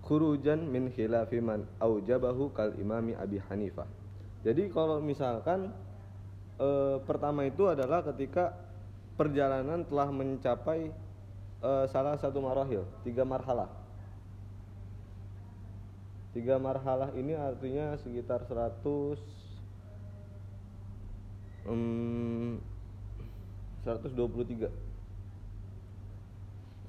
khurujan 0.07 0.63
min 0.71 0.95
khilafi 0.95 1.43
man 1.43 1.67
aujabahu 1.83 2.55
kal 2.55 2.71
imami 2.79 3.19
Abi 3.19 3.43
Hanifah. 3.43 3.91
Jadi 4.47 4.71
kalau 4.71 5.03
misalkan 5.03 5.75
e, 6.57 6.69
pertama 7.03 7.43
itu 7.43 7.67
adalah 7.67 8.07
ketika 8.07 8.55
perjalanan 9.19 9.83
telah 9.89 10.13
mencapai 10.13 10.93
uh, 11.65 11.89
salah 11.89 12.21
satu 12.21 12.39
marahil, 12.45 12.85
tiga 13.03 13.25
marhalah. 13.25 13.73
Tiga 16.37 16.61
marhalah 16.61 17.17
ini 17.17 17.33
artinya 17.33 17.97
sekitar 17.97 18.45
100 18.45 18.85
um, 21.65 22.61
123 23.89 24.69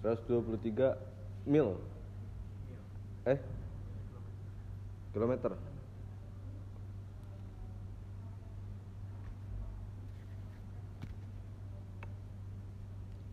123 0.03 1.47
mil 1.47 1.79
eh? 3.27 3.39
Kilometer? 5.11 5.51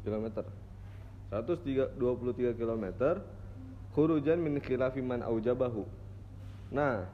Kilometer. 0.04 0.44
123 1.32 2.54
km 2.54 2.84
khurujan 3.96 4.38
min 4.38 4.60
khilafi 4.60 5.00
man 5.00 5.24
aujabahu. 5.24 5.86
Nah 6.74 7.08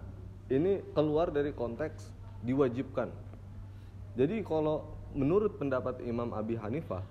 ini 0.51 0.83
keluar 0.93 1.31
dari 1.31 1.55
konteks 1.55 2.11
diwajibkan. 2.43 3.09
Jadi 4.19 4.43
kalau 4.43 4.85
menurut 5.14 5.57
pendapat 5.57 6.03
Imam 6.03 6.35
Abi 6.35 6.59
Hanifah 6.59 7.03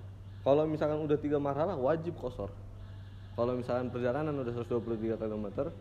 kalau 0.44 0.64
misalkan 0.68 1.00
udah 1.04 1.18
tiga 1.20 1.40
marhalah 1.40 1.76
wajib 1.76 2.16
kosor 2.20 2.52
kalau 3.40 3.56
misalkan 3.56 3.88
perjalanan 3.88 4.36
udah 4.36 4.52
123 4.52 5.16
km 5.16 5.72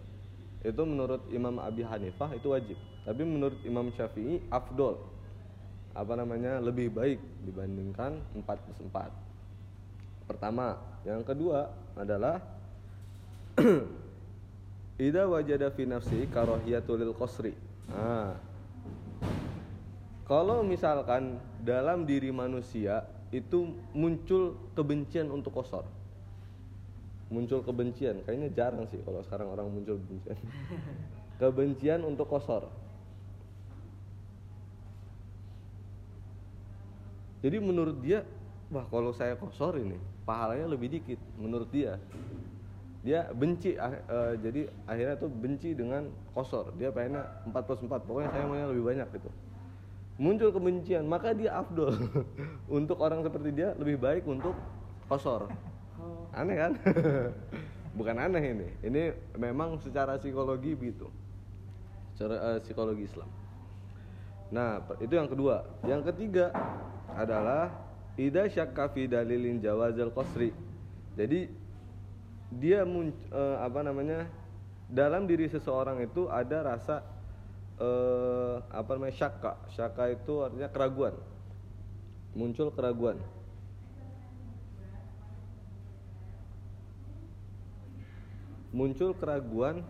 itu 0.62 0.82
menurut 0.86 1.26
Imam 1.34 1.58
Abi 1.58 1.82
Hanifah 1.82 2.30
itu 2.38 2.54
wajib. 2.54 2.78
Tapi 3.02 3.26
menurut 3.26 3.58
Imam 3.66 3.90
Syafi'i 3.98 4.38
afdol. 4.46 5.02
Apa 5.90 6.14
namanya? 6.14 6.62
Lebih 6.62 6.94
baik 6.94 7.18
dibandingkan 7.42 8.22
4 8.30 8.46
plus 8.46 8.78
4 8.78 9.10
pertama. 10.30 10.78
Yang 11.02 11.34
kedua 11.34 11.74
adalah 11.98 12.38
ida 15.10 15.26
wajada 15.26 15.74
fi 15.74 15.82
nafsi 15.82 16.30
karahiyatul 16.30 17.10
qasri. 17.18 17.58
Nah. 17.90 18.38
Kalau 20.30 20.62
misalkan 20.62 21.42
dalam 21.66 22.06
diri 22.06 22.30
manusia 22.30 23.02
itu 23.34 23.74
muncul 23.90 24.54
kebencian 24.78 25.26
untuk 25.32 25.58
kosor 25.58 25.97
muncul 27.28 27.60
kebencian. 27.60 28.24
Kayaknya 28.24 28.48
jarang 28.52 28.84
sih 28.88 29.00
kalau 29.04 29.20
sekarang 29.24 29.48
orang 29.52 29.68
muncul 29.68 30.00
kebencian. 30.00 30.38
Kebencian 31.38 32.02
untuk 32.02 32.26
kosor. 32.26 32.66
Jadi 37.38 37.56
menurut 37.62 38.02
dia 38.02 38.26
wah 38.74 38.82
kalau 38.90 39.14
saya 39.14 39.38
kosor 39.38 39.78
ini 39.78 39.94
pahalanya 40.26 40.66
lebih 40.66 40.98
dikit 40.98 41.20
menurut 41.38 41.70
dia. 41.70 42.02
Dia 43.06 43.30
benci 43.30 43.78
uh, 43.78 44.34
jadi 44.42 44.66
akhirnya 44.90 45.16
tuh 45.22 45.30
benci 45.30 45.70
dengan 45.78 46.10
kosor. 46.34 46.74
Dia 46.74 46.90
pengennya 46.90 47.46
4 47.46 47.54
plus 47.54 47.80
4 47.86 48.02
pokoknya 48.02 48.30
saya 48.34 48.44
maunya 48.50 48.66
lebih 48.66 48.84
banyak 48.84 49.08
gitu. 49.14 49.30
Muncul 50.18 50.50
kebencian 50.50 51.06
maka 51.06 51.30
dia 51.30 51.54
afdol. 51.54 51.94
Untuk 52.82 52.98
orang 52.98 53.22
seperti 53.22 53.54
dia 53.54 53.78
lebih 53.78 54.02
baik 54.02 54.26
untuk 54.26 54.58
kosor. 55.06 55.46
Aneh 56.34 56.56
kan? 56.56 56.72
Bukan 57.98 58.16
aneh 58.18 58.42
ini. 58.54 58.68
Ini 58.84 59.02
memang 59.38 59.80
secara 59.80 60.20
psikologi 60.20 60.76
begitu. 60.76 61.08
Secara 62.14 62.36
uh, 62.36 62.58
psikologi 62.62 63.08
Islam. 63.08 63.30
Nah 64.52 64.84
itu 65.00 65.12
yang 65.14 65.28
kedua. 65.28 65.66
Yang 65.84 66.12
ketiga 66.12 66.52
adalah 67.14 67.72
ida 68.18 68.46
syakka 68.46 68.92
fi 68.92 69.08
dalilin 69.08 69.58
jawazal 69.62 70.12
qasri. 70.12 70.52
Jadi 71.18 71.50
dia 72.48 72.84
uh, 72.84 73.56
apa 73.60 73.80
namanya 73.84 74.28
dalam 74.88 75.28
diri 75.28 75.50
seseorang 75.52 76.00
itu 76.00 76.32
ada 76.32 76.64
rasa 76.64 77.04
uh, 77.76 78.64
apa 78.72 78.90
namanya 78.96 79.16
syaka 79.16 79.52
syaka 79.74 80.12
itu 80.12 80.44
artinya 80.44 80.68
keraguan. 80.70 81.14
Muncul 82.36 82.70
keraguan 82.70 83.18
muncul 88.74 89.16
keraguan 89.16 89.84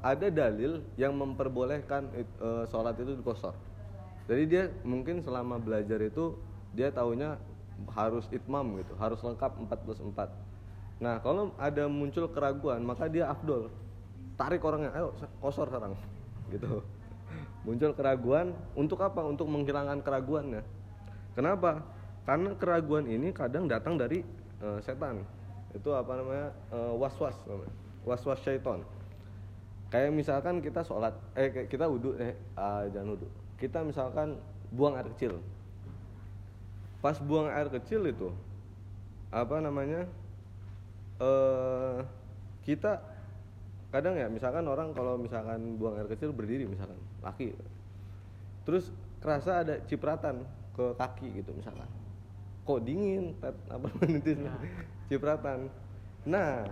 ada 0.00 0.28
dalil 0.32 0.80
yang 0.96 1.12
memperbolehkan 1.12 2.08
uh, 2.40 2.64
sholat 2.70 2.96
itu 2.96 3.18
dikosor 3.18 3.52
jadi 4.24 4.42
dia 4.46 4.64
mungkin 4.86 5.20
selama 5.20 5.60
belajar 5.60 6.00
itu 6.00 6.38
dia 6.72 6.88
tahunya 6.88 7.36
harus 7.92 8.24
itmam 8.32 8.80
gitu 8.80 8.96
harus 8.96 9.20
lengkap 9.20 9.52
4 9.68 9.84
plus 9.84 10.00
4 10.00 10.50
Nah, 11.00 11.16
kalau 11.24 11.56
ada 11.56 11.88
muncul 11.88 12.28
keraguan, 12.28 12.84
maka 12.84 13.08
dia 13.08 13.32
afdol. 13.32 13.72
Tarik 14.36 14.60
orangnya, 14.60 14.92
ayo 14.92 15.16
kosor 15.40 15.66
sekarang. 15.72 15.96
Gitu. 16.52 16.84
Muncul 17.64 17.94
keraguan 17.96 18.52
untuk 18.76 19.00
apa? 19.00 19.24
Untuk 19.24 19.48
menghilangkan 19.48 20.04
keraguannya. 20.04 20.60
Kenapa? 21.32 21.80
Karena 22.26 22.52
keraguan 22.58 23.06
ini 23.08 23.32
kadang 23.32 23.64
datang 23.64 23.96
dari 23.96 24.20
uh, 24.60 24.82
setan. 24.84 25.24
Itu 25.76 25.90
apa 25.94 26.12
namanya? 26.18 26.48
Uh, 26.70 26.94
was-was 26.98 27.36
namanya. 27.46 27.74
Was-was 28.02 28.40
syaiton. 28.42 28.82
Kayak 29.90 30.14
misalkan 30.14 30.62
kita 30.62 30.86
sholat, 30.86 31.14
eh 31.34 31.66
kita 31.66 31.90
wudhu, 31.90 32.14
eh 32.18 32.38
uh, 32.54 32.86
jangan 32.94 33.18
wudhu. 33.18 33.28
Kita 33.58 33.82
misalkan 33.82 34.38
buang 34.70 34.94
air 34.94 35.10
kecil. 35.16 35.42
Pas 37.02 37.18
buang 37.18 37.50
air 37.50 37.66
kecil 37.66 38.06
itu, 38.06 38.30
apa 39.34 39.58
namanya? 39.58 40.06
uh, 41.20 42.00
kita 42.64 42.98
kadang 43.90 44.14
ya 44.16 44.26
misalkan 44.30 44.64
orang 44.66 44.94
kalau 44.96 45.18
misalkan 45.20 45.76
buang 45.76 45.98
air 46.00 46.08
kecil 46.08 46.30
berdiri 46.30 46.64
misalkan 46.66 46.96
laki 47.20 47.54
terus 48.64 48.94
kerasa 49.18 49.66
ada 49.66 49.74
cipratan 49.90 50.46
ke 50.78 50.94
kaki 50.94 51.42
gitu 51.42 51.50
misalkan 51.52 51.90
kok 52.62 52.80
dingin 52.86 53.34
tet, 53.42 53.56
apa 53.66 53.86
nanti 54.06 54.32
nah. 54.38 54.56
Cipratan. 55.10 55.66
Nah 56.22 56.70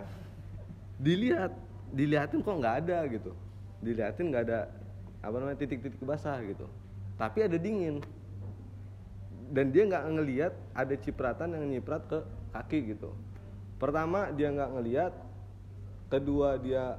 dilihat 0.95 1.51
dilihatin 1.91 2.39
kok 2.39 2.55
nggak 2.55 2.75
ada 2.87 3.03
gitu. 3.11 3.35
Dilihatin 3.83 4.31
nggak 4.31 4.43
ada 4.47 4.59
apa 5.19 5.35
namanya 5.35 5.59
titik-titik 5.59 5.99
basah 6.07 6.39
gitu. 6.47 6.63
Tapi 7.19 7.43
ada 7.43 7.59
dingin. 7.59 7.99
Dan 9.51 9.75
dia 9.75 9.83
nggak 9.83 10.05
ngelihat 10.15 10.53
ada 10.71 10.95
cipratan 10.95 11.59
yang 11.59 11.67
nyiprat 11.67 12.07
ke 12.07 12.19
kaki 12.55 12.95
gitu. 12.95 13.11
Pertama 13.75 14.31
dia 14.31 14.47
nggak 14.55 14.71
ngelihat. 14.79 15.13
Kedua 16.09 16.57
dia 16.57 16.97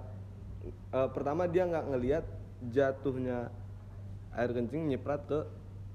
uh, 0.92 1.08
pertama 1.10 1.48
dia 1.48 1.66
nggak 1.66 1.86
ngelihat 1.88 2.24
jatuhnya 2.70 3.50
air 4.36 4.50
kencing 4.52 4.92
nyiprat 4.92 5.24
ke 5.24 5.40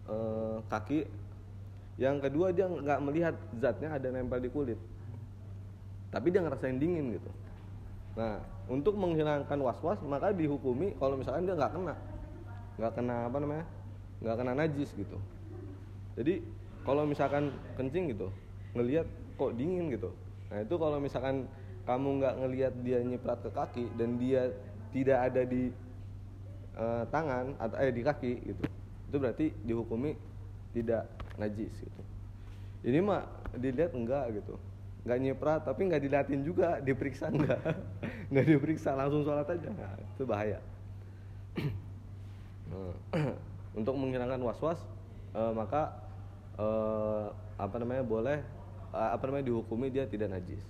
uh, 0.09 0.57
kaki. 0.73 1.05
Yang 1.95 2.27
kedua 2.27 2.51
dia 2.51 2.67
nggak 2.67 2.99
melihat 3.03 3.35
zatnya 3.55 3.95
ada 3.95 4.07
nempel 4.11 4.41
di 4.41 4.51
kulit 4.51 4.79
tapi 6.09 6.33
dia 6.33 6.41
ngerasain 6.41 6.77
dingin 6.77 7.15
gitu. 7.15 7.31
Nah 8.15 8.41
untuk 8.65 8.97
menghilangkan 8.97 9.59
was-was 9.61 10.01
maka 10.05 10.33
dihukumi 10.33 10.97
kalau 10.97 11.15
misalkan 11.17 11.45
dia 11.45 11.55
nggak 11.55 11.73
kena. 11.73 11.95
Nggak 12.75 12.93
kena 12.97 13.15
apa 13.29 13.37
namanya? 13.39 13.65
Nggak 14.21 14.35
kena 14.41 14.51
najis 14.55 14.89
gitu. 14.95 15.17
Jadi 16.15 16.43
kalau 16.85 17.03
misalkan 17.03 17.51
kencing 17.75 18.13
gitu 18.13 18.29
ngelihat 18.77 19.07
kok 19.35 19.51
dingin 19.55 19.91
gitu. 19.91 20.11
Nah 20.51 20.61
itu 20.63 20.75
kalau 20.77 20.97
misalkan 21.01 21.49
kamu 21.85 22.09
nggak 22.21 22.35
ngelihat 22.41 22.73
dia 22.81 22.99
nyiprat 23.05 23.39
ke 23.45 23.49
kaki 23.53 23.85
dan 23.93 24.17
dia 24.17 24.49
tidak 24.89 25.19
ada 25.27 25.41
di 25.45 25.69
uh, 26.73 27.03
tangan 27.13 27.53
atau 27.61 27.75
eh 27.77 27.93
di 27.93 28.01
kaki 28.01 28.31
gitu, 28.41 28.63
itu 29.11 29.15
berarti 29.21 29.45
dihukumi 29.61 30.17
tidak 30.73 31.05
najis 31.37 31.71
gitu. 31.77 32.01
Ini 32.85 32.99
mah 33.05 33.27
dilihat 33.53 33.93
enggak 33.93 34.33
gitu, 34.33 34.55
nggak 35.05 35.19
nyiprat 35.21 35.61
tapi 35.63 35.81
nggak 35.85 36.01
diliatin 36.01 36.41
juga, 36.41 36.81
diperiksa 36.81 37.29
enggak, 37.29 37.61
nggak 38.33 38.45
diperiksa 38.45 38.97
langsung 38.97 39.21
sholat 39.21 39.45
aja, 39.45 39.69
nah, 39.69 39.93
itu 40.01 40.23
bahaya. 40.25 40.59
Untuk 43.79 43.93
menghilangkan 43.95 44.41
was-was, 44.41 44.81
uh, 45.37 45.53
maka 45.53 45.93
uh, 46.57 47.29
apa 47.55 47.75
namanya 47.79 48.03
boleh 48.03 48.39
Eh, 48.95 49.09
apa 49.11 49.27
namanya 49.27 49.51
dihukumi 49.51 49.91
dia 49.91 50.07
tidak 50.07 50.31
najis. 50.31 50.63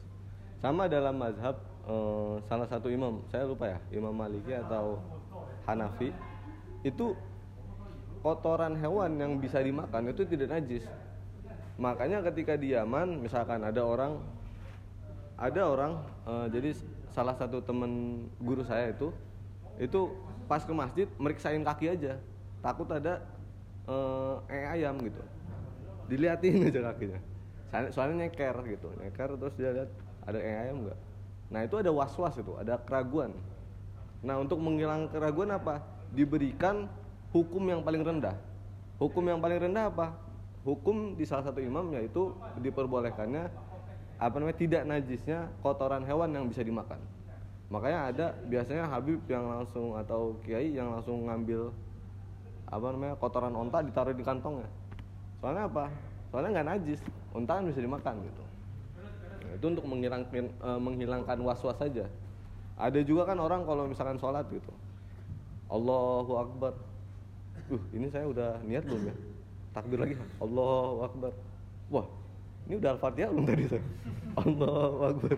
Sama 0.58 0.90
dalam 0.90 1.14
mazhab 1.14 1.62
eh, 1.86 2.36
salah 2.50 2.66
satu 2.66 2.90
imam, 2.90 3.22
saya 3.30 3.46
lupa 3.46 3.70
ya, 3.70 3.80
Imam 3.94 4.18
Maliki 4.18 4.50
atau 4.50 4.98
Hanafi 5.70 6.10
itu 6.82 7.14
kotoran 8.26 8.74
hewan 8.82 9.22
yang 9.22 9.38
bisa 9.38 9.62
dimakan 9.62 10.10
itu 10.10 10.26
tidak 10.26 10.58
najis. 10.58 10.82
Makanya 11.76 12.24
ketika 12.32 12.56
di 12.56 12.72
Yaman 12.72 13.20
misalkan 13.20 13.60
ada 13.60 13.84
orang 13.84 14.24
ada 15.36 15.62
orang 15.68 16.00
eh, 16.24 16.48
jadi 16.56 16.70
salah 17.12 17.36
satu 17.36 17.60
teman 17.60 18.24
guru 18.40 18.64
saya 18.64 18.96
itu 18.96 19.12
itu 19.76 20.08
pas 20.48 20.64
ke 20.64 20.72
masjid 20.72 21.08
meriksain 21.20 21.60
kaki 21.60 21.92
aja. 21.92 22.16
Takut 22.64 22.88
ada 22.88 23.20
eh, 23.92 24.72
ayam 24.72 24.96
gitu. 25.04 25.20
Diliatin 26.08 26.72
aja 26.72 26.80
kakinya. 26.92 27.20
Soalnya 27.92 28.28
nyeker 28.28 28.56
gitu. 28.72 28.88
Nyeker 28.96 29.36
terus 29.36 29.54
dia 29.60 29.76
lihat 29.76 29.92
ada 30.24 30.40
yang 30.40 30.60
ayam 30.64 30.76
nggak? 30.88 31.00
Nah 31.52 31.60
itu 31.68 31.76
ada 31.76 31.92
was 31.92 32.16
was 32.16 32.36
itu 32.40 32.56
ada 32.56 32.80
keraguan. 32.80 33.36
Nah 34.24 34.40
untuk 34.40 34.64
menghilangkan 34.64 35.12
keraguan 35.12 35.52
apa? 35.52 35.84
Diberikan 36.16 36.88
hukum 37.36 37.68
yang 37.68 37.84
paling 37.84 38.00
rendah. 38.00 38.40
Hukum 38.96 39.28
yang 39.28 39.44
paling 39.44 39.60
rendah 39.60 39.92
apa 39.92 40.25
hukum 40.66 41.14
di 41.14 41.24
salah 41.30 41.46
satu 41.46 41.62
imam 41.62 41.94
yaitu 41.94 42.34
diperbolehkannya 42.58 43.54
apa 44.18 44.36
namanya 44.42 44.58
tidak 44.58 44.84
najisnya 44.90 45.54
kotoran 45.62 46.02
hewan 46.02 46.34
yang 46.34 46.50
bisa 46.50 46.66
dimakan. 46.66 46.98
Makanya 47.70 48.00
ada 48.10 48.28
biasanya 48.50 48.90
Habib 48.90 49.22
yang 49.30 49.46
langsung 49.46 49.94
atau 49.94 50.42
kiai 50.42 50.74
yang 50.74 50.90
langsung 50.90 51.30
ngambil 51.30 51.70
apa 52.66 52.86
namanya 52.98 53.16
kotoran 53.22 53.54
onta 53.54 53.86
ditaruh 53.86 54.16
di 54.18 54.26
kantongnya. 54.26 54.66
Soalnya 55.38 55.70
apa? 55.70 55.86
Soalnya 56.34 56.50
nggak 56.60 56.68
najis 56.74 57.00
unta 57.30 57.62
bisa 57.62 57.82
dimakan 57.84 58.26
gitu. 58.26 58.44
Nah, 59.46 59.52
itu 59.54 59.66
untuk 59.70 59.86
menghilangkan 59.86 60.46
uh, 60.66 60.80
menghilangkan 60.82 61.38
was 61.46 61.62
was 61.62 61.78
saja. 61.78 62.10
Ada 62.80 63.06
juga 63.06 63.30
kan 63.30 63.38
orang 63.38 63.62
kalau 63.70 63.86
misalkan 63.86 64.18
sholat 64.18 64.50
gitu. 64.50 64.74
Allahu 65.70 66.34
Akbar. 66.42 66.74
Uh 67.70 67.82
ini 67.98 68.10
saya 68.14 68.30
udah 68.30 68.62
niat 68.62 68.86
belum 68.86 69.10
ya 69.10 69.16
takbir 69.76 70.00
lagi. 70.00 70.16
Allahu 70.40 71.04
Akbar. 71.04 71.32
Wah 71.92 72.08
ini 72.66 72.82
udah 72.82 72.90
al-fatihah 72.98 73.30
belum 73.30 73.46
tadi 73.46 73.64
saya 73.70 73.84
Allahu 74.40 75.00
Akbar. 75.12 75.38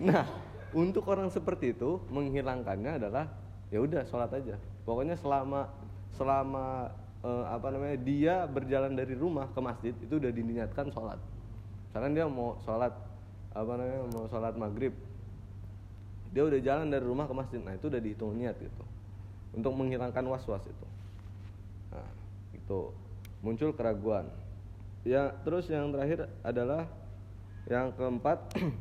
Nah 0.00 0.24
untuk 0.72 1.04
orang 1.06 1.28
seperti 1.28 1.76
itu 1.76 2.00
menghilangkannya 2.10 2.98
adalah 2.98 3.28
ya 3.68 3.78
udah 3.84 4.02
sholat 4.08 4.32
aja. 4.32 4.56
Pokoknya 4.88 5.14
selama 5.20 5.68
selama 6.16 6.90
uh, 7.20 7.44
apa 7.52 7.68
namanya 7.70 7.96
dia 8.00 8.34
berjalan 8.48 8.96
dari 8.96 9.12
rumah 9.12 9.52
ke 9.52 9.60
masjid 9.60 9.94
itu 10.00 10.16
udah 10.16 10.32
diniatkan 10.32 10.88
sholat. 10.90 11.20
Sekarang 11.92 12.16
dia 12.16 12.24
mau 12.26 12.56
sholat 12.64 12.96
apa 13.52 13.72
namanya 13.76 14.02
mau 14.12 14.24
sholat 14.28 14.54
maghrib 14.56 14.92
dia 16.34 16.44
udah 16.44 16.60
jalan 16.60 16.92
dari 16.92 17.04
rumah 17.04 17.24
ke 17.24 17.34
masjid. 17.36 17.60
Nah 17.62 17.76
itu 17.78 17.88
udah 17.88 18.00
dihitung 18.02 18.36
niat 18.36 18.56
gitu 18.58 18.84
untuk 19.56 19.72
menghilangkan 19.72 20.24
was 20.28 20.44
was 20.44 20.64
itu. 20.66 20.86
Nah 21.94 22.08
itu 22.52 22.92
muncul 23.44 23.72
keraguan. 23.76 24.28
Ya 25.06 25.30
terus 25.46 25.70
yang 25.70 25.94
terakhir 25.94 26.26
adalah 26.42 26.90
yang 27.70 27.90
keempat. 27.94 28.38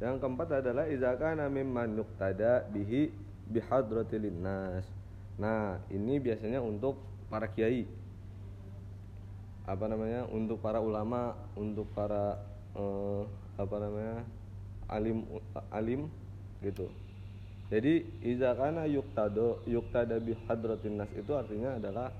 Yang 0.00 0.16
keempat 0.16 0.64
adalah 0.64 0.88
izakana 0.88 1.52
mimman 1.52 1.92
yuqtada 1.92 2.64
bihi 2.72 3.12
bihadratil 3.52 4.32
nas 4.32 4.88
Nah, 5.36 5.76
ini 5.92 6.16
biasanya 6.16 6.64
untuk 6.64 6.96
para 7.28 7.48
kiai. 7.48 7.84
Apa 9.68 9.88
namanya? 9.92 10.24
Untuk 10.32 10.56
para 10.64 10.80
ulama, 10.80 11.36
untuk 11.52 11.84
para 11.92 12.40
eh, 12.72 13.22
apa 13.60 13.76
namanya? 13.76 14.24
Alim 14.88 15.28
alim 15.68 16.08
gitu 16.64 16.88
jadi 17.70 18.02
iza 18.26 18.50
kana 18.58 18.82
yuktado 18.90 19.62
yuktada 19.62 20.18
bi 20.18 20.34
hadratin 20.50 20.98
nas 20.98 21.10
itu 21.14 21.30
artinya 21.38 21.78
adalah 21.78 22.10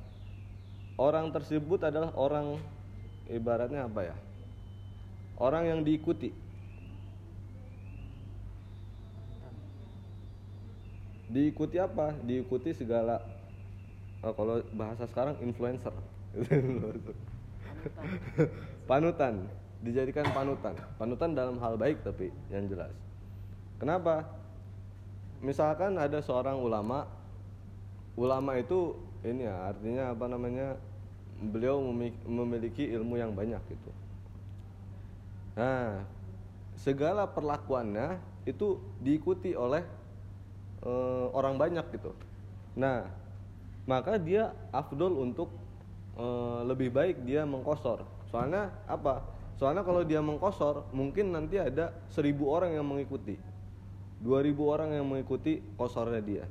orang 0.94 1.34
tersebut 1.34 1.82
adalah 1.82 2.14
orang 2.14 2.62
ibaratnya 3.26 3.90
apa 3.90 4.14
ya? 4.14 4.16
Orang 5.42 5.66
yang 5.66 5.80
diikuti. 5.82 6.30
Diikuti 11.26 11.82
apa? 11.82 12.14
Diikuti 12.22 12.70
segala 12.70 13.18
oh, 14.22 14.30
kalau 14.30 14.62
bahasa 14.70 15.10
sekarang 15.10 15.34
influencer. 15.42 15.94
Panutan. 18.90 19.50
Dijadikan 19.80 20.28
panutan. 20.30 20.76
Panutan 20.94 21.34
dalam 21.34 21.58
hal 21.58 21.74
baik 21.74 22.06
tapi 22.06 22.30
yang 22.52 22.68
jelas. 22.68 22.92
Kenapa 23.80 24.39
misalkan 25.40 25.96
ada 25.96 26.20
seorang 26.20 26.60
ulama 26.60 27.08
ulama 28.16 28.56
itu 28.56 28.96
ini 29.24 29.44
ya 29.48 29.72
artinya 29.72 30.12
apa 30.12 30.24
namanya 30.28 30.76
beliau 31.40 31.80
memiliki 32.28 32.84
ilmu 32.92 33.16
yang 33.16 33.32
banyak 33.32 33.60
gitu 33.68 33.90
nah 35.56 36.04
segala 36.80 37.28
perlakuannya 37.28 38.20
itu 38.48 38.80
diikuti 39.04 39.52
oleh 39.52 39.84
uh, 40.84 41.28
orang 41.36 41.60
banyak 41.60 41.84
gitu. 41.92 42.12
Nah, 42.76 43.04
maka 43.84 44.16
dia 44.16 44.52
afdol 44.72 45.12
untuk 45.20 45.52
uh, 46.16 46.64
lebih 46.64 46.88
baik 46.92 47.20
dia 47.28 47.44
mengkosor. 47.44 48.04
Soalnya 48.32 48.72
apa? 48.88 49.20
Soalnya 49.60 49.84
kalau 49.84 50.00
dia 50.06 50.24
mengkosor, 50.24 50.88
mungkin 50.96 51.36
nanti 51.36 51.60
ada 51.60 51.92
seribu 52.08 52.48
orang 52.48 52.72
yang 52.72 52.86
mengikuti, 52.86 53.36
dua 54.20 54.44
ribu 54.44 54.68
orang 54.68 54.92
yang 54.92 55.08
mengikuti 55.08 55.64
kosornya 55.74 56.20
dia. 56.20 56.44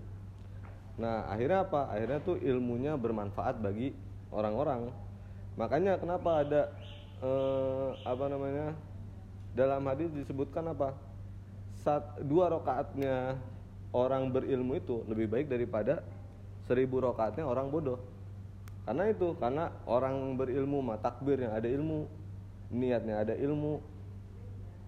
Nah, 1.00 1.30
akhirnya 1.32 1.64
apa? 1.64 1.94
Akhirnya 1.94 2.20
tuh 2.20 2.36
ilmunya 2.42 3.00
bermanfaat 3.00 3.62
bagi 3.64 3.96
orang-orang. 4.34 4.92
Makanya 5.56 5.96
kenapa 6.02 6.44
ada 6.44 6.62
uh, 7.24 7.96
apa 8.04 8.26
namanya? 8.28 8.76
Dalam 9.56 9.82
hadis 9.88 10.12
disebutkan 10.12 10.76
apa? 10.76 10.98
Sat, 11.80 12.20
dua 12.26 12.52
rokaatnya 12.52 13.40
orang 13.96 14.30
berilmu 14.30 14.78
itu 14.78 15.02
lebih 15.08 15.32
baik 15.32 15.48
daripada 15.48 16.04
seribu 16.70 17.02
rokaatnya 17.02 17.48
orang 17.48 17.72
bodoh 17.74 17.98
karena 18.86 19.10
itu 19.10 19.38
karena 19.38 19.70
orang 19.86 20.38
berilmu 20.38 20.82
mah 20.82 20.98
yang 21.26 21.54
ada 21.54 21.70
ilmu 21.70 22.06
niatnya 22.74 23.22
ada 23.22 23.34
ilmu 23.38 23.82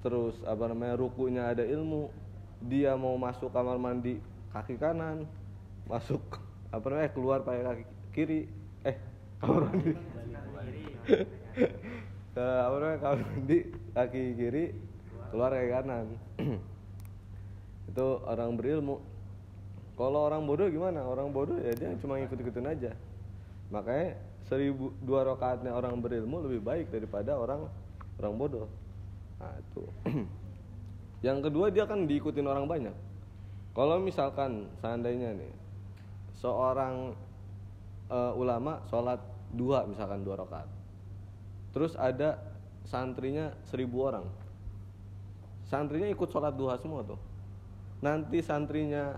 terus 0.02 0.38
apa 0.46 0.70
namanya 0.70 0.98
rukunya 0.98 1.54
ada 1.54 1.65
ilmu 1.65 2.10
dia 2.62 2.93
mau 2.93 3.17
masuk 3.17 3.50
kamar 3.50 3.78
mandi 3.82 4.21
kaki 4.54 4.78
kanan 4.78 5.26
masuk 5.89 6.21
apa 6.69 6.86
namanya 6.88 7.12
keluar 7.12 7.39
pakai 7.41 7.63
kaki 7.65 7.84
kiri 8.13 8.39
eh 8.86 8.97
kamar 9.41 9.62
mandi. 9.71 9.91
Ke 12.32 12.45
apa 12.45 12.76
namanya 12.78 13.00
kamar 13.02 13.19
mandi 13.26 13.58
kaki 13.97 14.24
kiri 14.38 14.65
keluar 15.34 15.50
kaki 15.52 15.69
kanan. 15.74 16.06
Itu 17.89 18.08
orang 18.24 18.56
berilmu. 18.56 19.02
Kalau 20.00 20.26
orang 20.26 20.47
bodoh 20.47 20.71
gimana? 20.71 21.04
Orang 21.04 21.36
bodoh 21.36 21.60
ya 21.60 21.76
dia 21.76 21.91
cuma 22.00 22.21
ngikut-ikutin 22.21 22.67
aja. 22.71 22.91
Makanya 23.67 24.15
seribu 24.47 24.95
dua 25.04 25.28
rakaatnya 25.28 25.76
orang 25.76 26.00
berilmu 26.00 26.43
lebih 26.45 26.62
baik 26.63 26.88
daripada 26.93 27.36
orang 27.36 27.67
orang 28.21 28.36
bodoh. 28.38 28.67
Nah 29.41 29.54
itu 29.60 29.84
yang 31.22 31.42
kedua 31.42 31.70
dia 31.70 31.86
kan 31.86 32.10
diikutin 32.10 32.46
orang 32.50 32.66
banyak. 32.66 32.96
Kalau 33.72 34.02
misalkan 34.02 34.68
seandainya 34.82 35.38
nih 35.38 35.54
seorang 36.42 37.16
uh, 38.10 38.34
ulama 38.36 38.82
sholat 38.90 39.22
dua 39.54 39.86
misalkan 39.86 40.26
dua 40.26 40.42
rakaat. 40.42 40.70
Terus 41.72 41.94
ada 41.96 42.42
santrinya 42.84 43.54
seribu 43.70 44.12
orang. 44.12 44.26
Santrinya 45.70 46.10
ikut 46.12 46.28
sholat 46.28 46.58
duha 46.58 46.76
semua 46.82 47.06
tuh. 47.06 47.22
Nanti 48.04 48.44
santrinya 48.44 49.16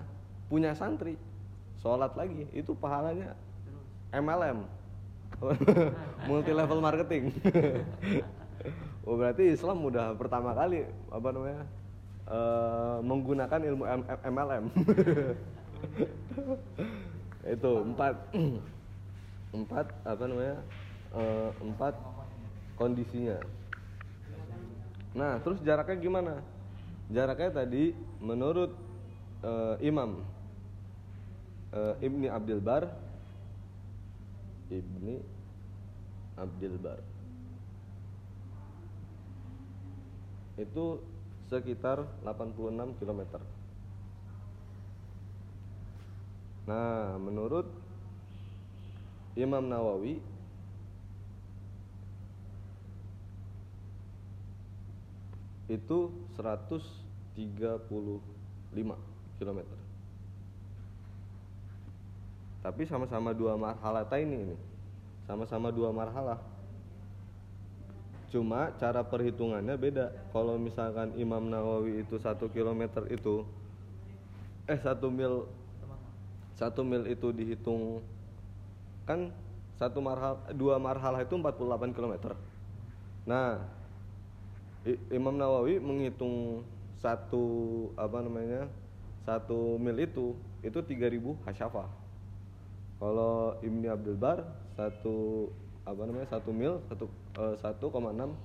punya 0.51 0.75
santri 0.77 1.17
sholat 1.81 2.13
lagi 2.13 2.45
itu 2.53 2.75
pahalanya 2.77 3.33
MLM 4.13 4.61
multi 6.29 6.51
level 6.51 6.79
marketing. 6.83 7.31
Oh 9.03 9.19
berarti 9.19 9.51
Islam 9.51 9.83
udah 9.83 10.15
pertama 10.15 10.55
kali 10.55 10.87
apa 11.11 11.27
namanya 11.35 11.67
uh, 12.27 12.99
menggunakan 13.03 13.61
ilmu 13.73 13.83
M 13.83 14.01
MLM 14.07 14.65
itu 17.55 17.71
empat. 17.83 18.15
Empat 19.53 19.85
apa 20.01 20.23
namanya? 20.25 20.57
Uh, 21.13 21.53
empat 21.61 21.93
kondisinya. 22.73 23.37
Nah 25.13 25.37
terus 25.45 25.61
jaraknya 25.61 25.97
gimana? 26.01 26.33
Jaraknya 27.13 27.61
tadi 27.61 27.93
menurut 28.17 28.73
uh, 29.45 29.77
Imam 29.77 30.25
uh, 31.69 31.93
Ibni 32.01 32.33
Abdul 32.33 32.65
Bar 32.65 32.89
Ibni 34.73 35.21
Abdul 36.33 36.81
Bar. 36.81 36.97
Itu 40.57 40.97
sekitar 41.53 42.01
86 42.25 42.97
km. 42.97 43.21
Nah, 46.65 47.21
menurut 47.21 47.69
Imam 49.37 49.61
Nawawi 49.61 50.17
itu 55.69 55.99
135 56.37 58.17
km 59.37 59.59
tapi 62.63 62.87
sama-sama 62.87 63.35
dua 63.35 63.59
marhalah 63.59 64.07
ini 64.15 64.39
ini. 64.39 64.57
Sama-sama 65.27 65.67
dua 65.67 65.91
marhalah 65.91 66.39
cuma 68.33 68.73
cara 68.81 69.05
perhitungannya 69.05 69.77
beda. 69.77 70.09
Kalau 70.33 70.57
misalkan 70.57 71.13
Imam 71.21 71.45
Nawawi 71.53 72.01
itu 72.01 72.17
satu 72.17 72.49
kilometer 72.49 73.05
itu 73.13 73.45
eh 74.65 74.79
satu 74.81 75.13
mil 75.13 75.45
satu 76.57 76.81
mil 76.81 77.05
itu 77.05 77.29
dihitung 77.29 78.01
kan 79.05 79.29
satu 79.77 79.99
marhal 80.01 80.39
dua 80.55 80.79
marhalah 80.79 81.19
itu 81.19 81.35
48 81.35 81.91
km 81.91 82.31
nah 83.27 83.59
Imam 85.11 85.35
Nawawi 85.35 85.79
menghitung 85.79 86.63
satu 86.99 87.43
apa 87.99 88.23
namanya 88.23 88.71
satu 89.23 89.79
mil 89.79 89.95
itu 89.99 90.35
itu 90.63 90.79
3000 90.79 91.19
hasyafah. 91.47 91.87
Kalau 92.99 93.59
Ibni 93.59 93.87
Abdul 93.91 94.15
Bar 94.15 94.43
satu 94.75 95.47
apa 95.83 95.99
namanya 96.07 96.27
satu 96.31 96.55
mil 96.55 96.79
satu 96.87 97.05
eh, 97.39 97.55
satu 97.59 97.91
koma 97.91 98.15
enam 98.15 98.35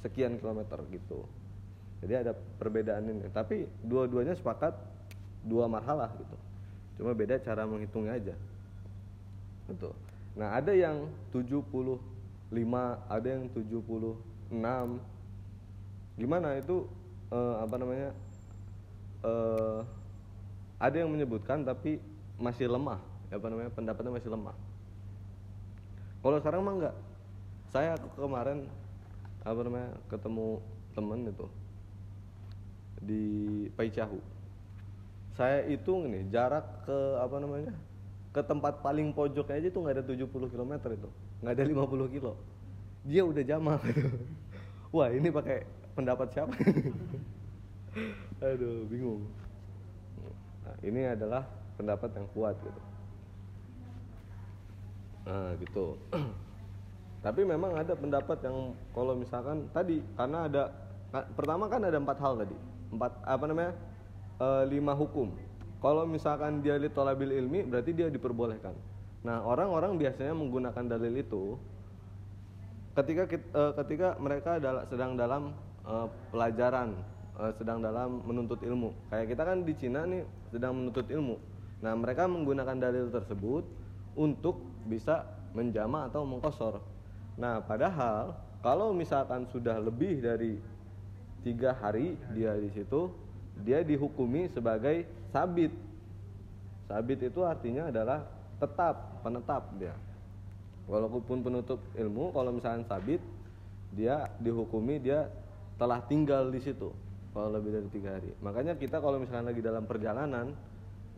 sekian 0.00 0.40
kilometer 0.40 0.80
gitu. 0.90 1.22
Jadi 2.02 2.26
ada 2.26 2.34
perbedaan 2.34 3.06
ini. 3.06 3.30
Tapi 3.30 3.70
dua-duanya 3.86 4.34
sepakat 4.34 4.74
dua 5.46 5.70
marhalah 5.70 6.10
gitu. 6.18 6.36
Cuma 6.98 7.14
beda 7.14 7.38
cara 7.38 7.62
menghitungnya 7.62 8.18
aja. 8.18 8.34
Gitu. 9.70 9.94
Nah 10.34 10.58
ada 10.58 10.74
yang 10.74 11.06
75 11.30 12.02
ada 13.06 13.28
yang 13.30 13.46
76 13.54 14.58
gimana? 16.18 16.58
Itu 16.58 16.90
uh, 17.30 17.62
apa 17.62 17.74
namanya 17.78 18.10
uh, 19.22 19.86
ada 20.82 20.96
yang 20.98 21.14
menyebutkan 21.14 21.62
tapi 21.62 22.02
masih 22.42 22.66
lemah. 22.66 22.98
Apa 23.30 23.46
namanya 23.46 23.70
pendapatnya 23.70 24.18
masih 24.18 24.34
lemah 24.34 24.71
kalau 26.22 26.36
sekarang 26.38 26.62
mah 26.62 26.74
enggak 26.78 26.96
saya 27.74 27.98
kemarin 28.14 28.70
apa 29.42 29.60
namanya 29.66 29.90
ketemu 30.06 30.62
temen 30.94 31.20
itu 31.26 31.46
di 33.02 33.24
Paicahu 33.74 34.22
saya 35.32 35.64
hitung 35.66 36.12
nih 36.12 36.28
jarak 36.28 36.84
ke 36.84 36.98
apa 37.18 37.36
namanya 37.40 37.72
ke 38.32 38.40
tempat 38.40 38.80
paling 38.80 39.12
pojok 39.12 39.52
aja 39.52 39.68
itu 39.68 39.76
nggak 39.76 40.00
ada 40.00 40.04
70 40.08 40.28
km 40.28 40.72
itu. 40.88 41.08
Nggak 41.44 41.52
ada 41.52 41.64
50 41.68 42.14
kilo. 42.16 42.32
Dia 43.04 43.22
udah 43.28 43.44
jamak 43.44 43.80
wah 44.94 45.08
ini 45.12 45.28
pakai 45.28 45.68
pendapat 45.92 46.32
siapa? 46.32 46.52
Aduh 48.44 48.88
bingung. 48.88 49.28
Nah, 50.64 50.76
ini 50.80 51.00
adalah 51.12 51.44
pendapat 51.76 52.08
yang 52.16 52.28
kuat 52.32 52.56
gitu 52.60 52.91
nah 55.22 55.54
gitu. 55.58 55.98
Tapi 57.24 57.46
memang 57.46 57.78
ada 57.78 57.94
pendapat 57.94 58.42
yang 58.42 58.74
kalau 58.90 59.14
misalkan 59.14 59.70
tadi 59.70 60.02
karena 60.18 60.50
ada 60.50 60.62
pertama 61.38 61.70
kan 61.70 61.86
ada 61.86 61.94
empat 61.94 62.18
hal 62.18 62.34
tadi. 62.42 62.56
Empat 62.90 63.12
apa 63.22 63.44
namanya? 63.46 63.72
Eh, 64.42 64.62
lima 64.66 64.90
hukum. 64.98 65.30
Kalau 65.78 66.02
misalkan 66.06 66.62
dia 66.66 66.74
li 66.78 66.90
tolabil 66.90 67.30
ilmi 67.30 67.62
berarti 67.62 67.94
dia 67.94 68.10
diperbolehkan. 68.10 68.74
Nah 69.22 69.38
orang-orang 69.46 69.94
biasanya 69.98 70.34
menggunakan 70.34 70.84
dalil 70.98 71.14
itu 71.14 71.54
ketika 72.98 73.22
eh, 73.38 73.72
ketika 73.86 74.08
mereka 74.18 74.58
dal- 74.58 74.82
sedang 74.90 75.14
dalam 75.14 75.54
eh, 75.86 76.06
pelajaran 76.34 76.98
eh, 77.38 77.52
sedang 77.54 77.78
dalam 77.78 78.18
menuntut 78.26 78.58
ilmu. 78.66 78.90
Kayak 79.14 79.26
kita 79.30 79.42
kan 79.46 79.58
di 79.62 79.74
Cina 79.78 80.02
nih 80.10 80.26
sedang 80.50 80.74
menuntut 80.74 81.06
ilmu. 81.06 81.38
Nah 81.86 81.94
mereka 81.94 82.26
menggunakan 82.26 82.82
dalil 82.82 83.14
tersebut 83.14 83.62
untuk 84.16 84.60
bisa 84.84 85.24
menjama 85.52 86.08
atau 86.08 86.24
mengkosor. 86.24 86.80
Nah 87.36 87.60
padahal 87.64 88.36
kalau 88.60 88.92
misalkan 88.92 89.48
sudah 89.48 89.80
lebih 89.80 90.20
dari 90.20 90.56
tiga 91.42 91.74
hari 91.74 92.14
dia 92.32 92.54
di 92.56 92.70
situ 92.72 93.10
dia 93.60 93.84
dihukumi 93.84 94.48
sebagai 94.48 95.04
sabit. 95.34 95.72
Sabit 96.88 97.28
itu 97.28 97.40
artinya 97.44 97.88
adalah 97.92 98.24
tetap 98.56 99.20
penetap 99.20 99.62
dia. 99.76 99.94
Walaupun 100.88 101.40
penutup 101.40 101.78
ilmu 101.94 102.34
kalau 102.34 102.50
misalnya 102.52 102.84
sabit 102.88 103.22
dia 103.92 104.28
dihukumi 104.40 104.98
dia 104.98 105.28
telah 105.76 106.00
tinggal 106.04 106.48
di 106.48 106.60
situ 106.62 106.90
kalau 107.32 107.48
lebih 107.52 107.70
dari 107.76 107.88
tiga 107.92 108.18
hari. 108.18 108.30
Makanya 108.40 108.76
kita 108.76 109.00
kalau 109.00 109.20
misalnya 109.20 109.52
lagi 109.52 109.62
dalam 109.64 109.84
perjalanan 109.84 110.52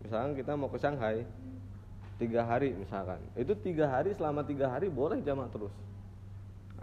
misalkan 0.05 0.37
kita 0.37 0.53
mau 0.55 0.69
ke 0.69 0.79
Shanghai 0.79 1.25
tiga 2.19 2.47
hari 2.47 2.75
misalkan. 2.75 3.19
Itu 3.35 3.55
tiga 3.59 3.91
hari 3.91 4.15
selama 4.15 4.47
tiga 4.47 4.71
hari 4.71 4.87
boleh 4.91 5.19
jamak 5.23 5.51
terus. 5.51 5.73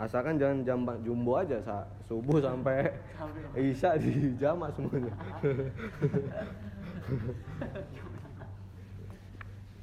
Asalkan 0.02 0.42
jangan 0.42 0.66
jamak 0.66 0.98
jumbo 1.06 1.38
aja 1.38 1.62
sa. 1.62 1.86
Subuh 2.10 2.42
sampai 2.42 2.90
isya 3.54 4.00
di 4.02 4.34
jamak 4.42 4.74
semuanya. 4.74 5.14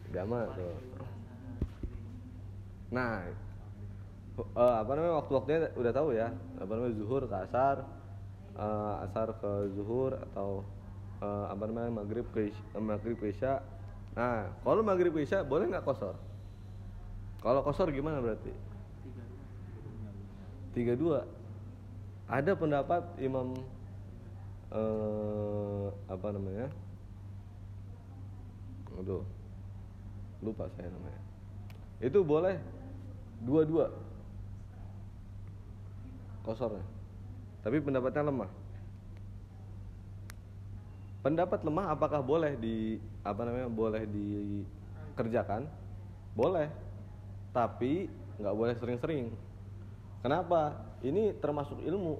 Jamak 0.09 0.49
tuh. 0.57 0.75
Nah, 2.89 3.21
eh, 4.41 4.75
apa 4.81 4.91
namanya 4.97 5.21
waktu-waktunya 5.21 5.61
udah 5.77 5.93
tahu 5.93 6.17
ya. 6.17 6.33
Apa 6.57 6.73
namanya 6.73 6.95
zuhur 6.97 7.23
ke 7.29 7.37
asar, 7.45 7.85
eh, 8.57 8.95
asar 9.05 9.37
ke 9.37 9.53
zuhur 9.77 10.17
atau 10.33 10.65
eh, 11.21 11.47
apa 11.53 11.63
namanya 11.69 12.03
maghrib 12.03 12.25
ke 12.33 12.49
isya, 12.49 12.65
maghrib 12.81 13.21
ke 13.21 13.31
isya. 13.31 13.61
Nah, 14.17 14.51
kalau 14.65 14.81
maghrib 14.81 15.15
isya 15.19 15.45
boleh 15.45 15.69
nggak 15.69 15.85
kosor? 15.85 16.17
Kalau 17.39 17.61
kosor 17.63 17.91
gimana 17.95 18.19
berarti? 18.19 18.51
Tiga 20.75 20.95
dua. 20.99 21.27
Ada 22.29 22.53
pendapat 22.53 23.03
Imam 23.23 23.57
eh, 24.75 25.87
apa 26.09 26.27
namanya? 26.35 26.69
Aduh, 28.99 29.23
lupa 30.43 30.67
saya 30.75 30.91
namanya. 30.91 31.23
Itu 32.03 32.27
boleh 32.27 32.59
dua-dua 33.47 33.95
kosornya. 36.43 36.83
Tapi 37.63 37.79
pendapatnya 37.79 38.27
lemah. 38.27 38.51
Pendapat 41.29 41.61
lemah 41.61 41.93
apakah 41.93 42.25
boleh 42.25 42.57
di 42.57 42.97
apa 43.21 43.45
namanya 43.45 43.69
boleh 43.69 44.09
dikerjakan? 44.09 45.69
Boleh. 46.33 46.73
Tapi 47.53 48.09
nggak 48.41 48.57
boleh 48.57 48.73
sering-sering. 48.81 49.29
Kenapa? 50.25 50.73
Ini 51.05 51.37
termasuk 51.37 51.85
ilmu. 51.85 52.17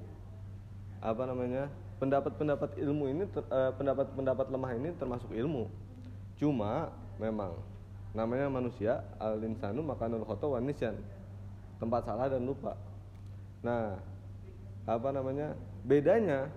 Apa 1.01 1.25
namanya? 1.25 1.73
Pendapat-pendapat 1.97 2.77
ilmu 2.85 3.09
ini 3.09 3.25
eh, 3.33 3.73
pendapat-pendapat 3.81 4.53
lemah 4.53 4.77
ini 4.77 4.93
termasuk 5.01 5.33
ilmu. 5.33 5.73
Cuma 6.37 6.93
memang 7.17 7.57
namanya 8.13 8.53
manusia 8.53 9.01
al 9.17 9.41
insanu 9.41 9.81
makanul 9.89 10.29
khoto 10.29 10.53
wa 10.53 10.61
nisyan 10.61 10.97
tempat 11.81 12.09
salah 12.09 12.29
dan 12.29 12.41
lupa 12.41 12.73
nah 13.61 14.01
apa 14.89 15.09
namanya 15.13 15.53
bedanya 15.85 16.49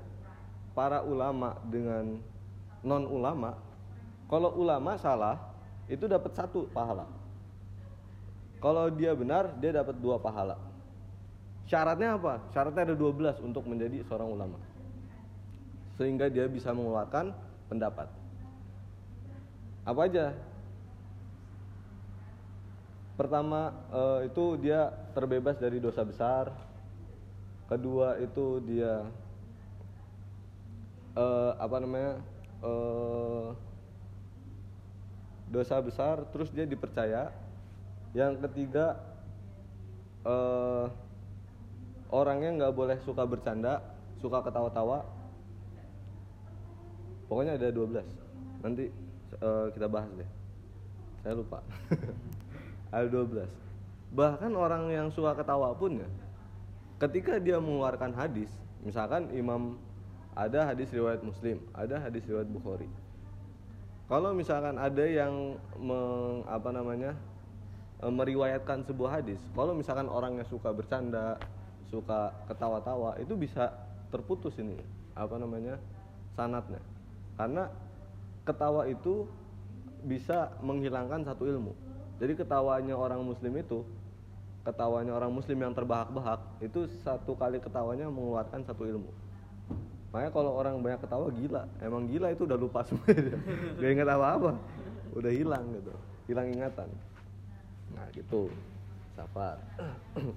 para 0.71 1.03
ulama 1.03 1.59
dengan 1.67 2.23
non 2.81 3.05
ulama 3.05 3.71
kalau 4.31 4.55
ulama 4.55 4.95
salah 4.95 5.35
itu 5.91 6.07
dapat 6.07 6.31
satu 6.31 6.63
pahala. 6.71 7.03
Kalau 8.63 8.87
dia 8.87 9.11
benar 9.11 9.51
dia 9.59 9.75
dapat 9.75 9.99
dua 9.99 10.15
pahala. 10.23 10.55
Syaratnya 11.67 12.15
apa? 12.15 12.39
Syaratnya 12.55 12.91
ada 12.91 12.95
12 12.95 13.43
untuk 13.43 13.67
menjadi 13.67 13.99
seorang 14.07 14.31
ulama. 14.31 14.59
Sehingga 15.99 16.31
dia 16.31 16.47
bisa 16.47 16.71
mengeluarkan 16.71 17.35
pendapat. 17.67 18.07
Apa 19.83 20.01
aja? 20.07 20.31
Pertama 23.19 23.75
eh, 23.91 24.31
itu 24.31 24.55
dia 24.63 24.95
terbebas 25.11 25.59
dari 25.59 25.83
dosa 25.83 26.07
besar. 26.07 26.55
Kedua 27.67 28.15
itu 28.23 28.63
dia 28.63 29.03
eh, 31.19 31.51
apa 31.59 31.75
namanya 31.83 32.30
eh, 32.61 33.47
dosa 35.51 35.75
besar, 35.83 36.25
terus 36.31 36.49
dia 36.53 36.65
dipercaya. 36.65 37.33
Yang 38.11 38.43
ketiga 38.47 38.99
eh, 40.25 40.85
orangnya 42.11 42.49
nggak 42.61 42.73
boleh 42.75 42.97
suka 43.03 43.25
bercanda, 43.25 43.81
suka 44.21 44.41
ketawa-tawa. 44.45 45.05
Pokoknya 47.31 47.55
ada 47.55 47.71
12 47.71 48.03
Nanti 48.61 48.91
eh, 49.39 49.67
kita 49.71 49.87
bahas 49.87 50.11
deh. 50.13 50.29
Saya 51.23 51.33
lupa. 51.37 51.63
ada 52.91 53.07
12 53.07 53.61
bahkan 54.11 54.51
orang 54.51 54.91
yang 54.91 55.07
suka 55.07 55.31
ketawa 55.39 55.71
pun 55.71 56.03
ya 56.03 56.09
ketika 56.99 57.39
dia 57.39 57.57
mengeluarkan 57.63 58.11
hadis 58.11 58.51
misalkan 58.83 59.31
imam 59.31 59.79
ada 60.31 60.71
hadis 60.71 60.87
riwayat 60.91 61.21
muslim 61.21 61.59
ada 61.75 61.99
hadis 61.99 62.23
riwayat 62.23 62.47
bukhari. 62.47 62.87
Kalau 64.11 64.35
misalkan 64.35 64.75
ada 64.75 65.05
yang 65.07 65.55
meng, 65.79 66.43
apa 66.43 66.67
namanya 66.75 67.15
e, 68.03 68.05
meriwayatkan 68.11 68.83
sebuah 68.83 69.23
hadis 69.23 69.39
kalau 69.55 69.71
misalkan 69.71 70.11
orangnya 70.11 70.43
suka 70.51 70.75
bercanda 70.75 71.39
suka 71.87 72.35
ketawa-tawa 72.47 73.15
itu 73.23 73.35
bisa 73.39 73.71
terputus 74.11 74.55
ini 74.59 74.75
apa 75.15 75.35
namanya 75.39 75.79
sanatnya. 76.35 76.79
Karena 77.39 77.71
ketawa 78.43 78.87
itu 78.87 79.27
bisa 80.03 80.51
menghilangkan 80.59 81.23
satu 81.23 81.47
ilmu. 81.47 81.71
Jadi 82.19 82.35
ketawanya 82.35 82.95
orang 82.95 83.23
muslim 83.23 83.55
itu 83.55 83.83
ketawanya 84.61 85.17
orang 85.17 85.33
muslim 85.33 85.57
yang 85.57 85.73
terbahak-bahak 85.73 86.37
itu 86.61 86.85
satu 87.01 87.33
kali 87.33 87.57
ketawanya 87.57 88.05
mengeluarkan 88.13 88.61
satu 88.61 88.85
ilmu 88.85 89.09
makanya 90.11 90.31
kalau 90.35 90.51
orang 90.59 90.75
banyak 90.83 90.99
ketawa 90.99 91.27
gila. 91.31 91.63
Emang 91.79 92.03
gila 92.07 92.27
itu 92.35 92.43
udah 92.43 92.59
lupa 92.59 92.83
semua. 92.83 93.07
Dia 93.79 93.87
gak 93.87 93.95
ingat 93.95 94.09
apa-apa. 94.11 94.51
Udah 95.15 95.31
hilang 95.31 95.65
gitu. 95.71 95.93
Hilang 96.27 96.47
ingatan. 96.51 96.91
Nah 97.95 98.05
gitu. 98.15 98.51
Safar 99.15 99.57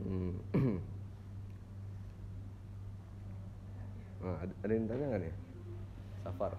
Hmm. 0.00 0.32
nah, 4.24 4.40
ada, 4.40 4.54
ada 4.64 4.72
yang 4.72 4.88
tanya 4.88 5.12
nggak 5.12 5.28
nih? 5.28 5.34
Safar 6.24 6.56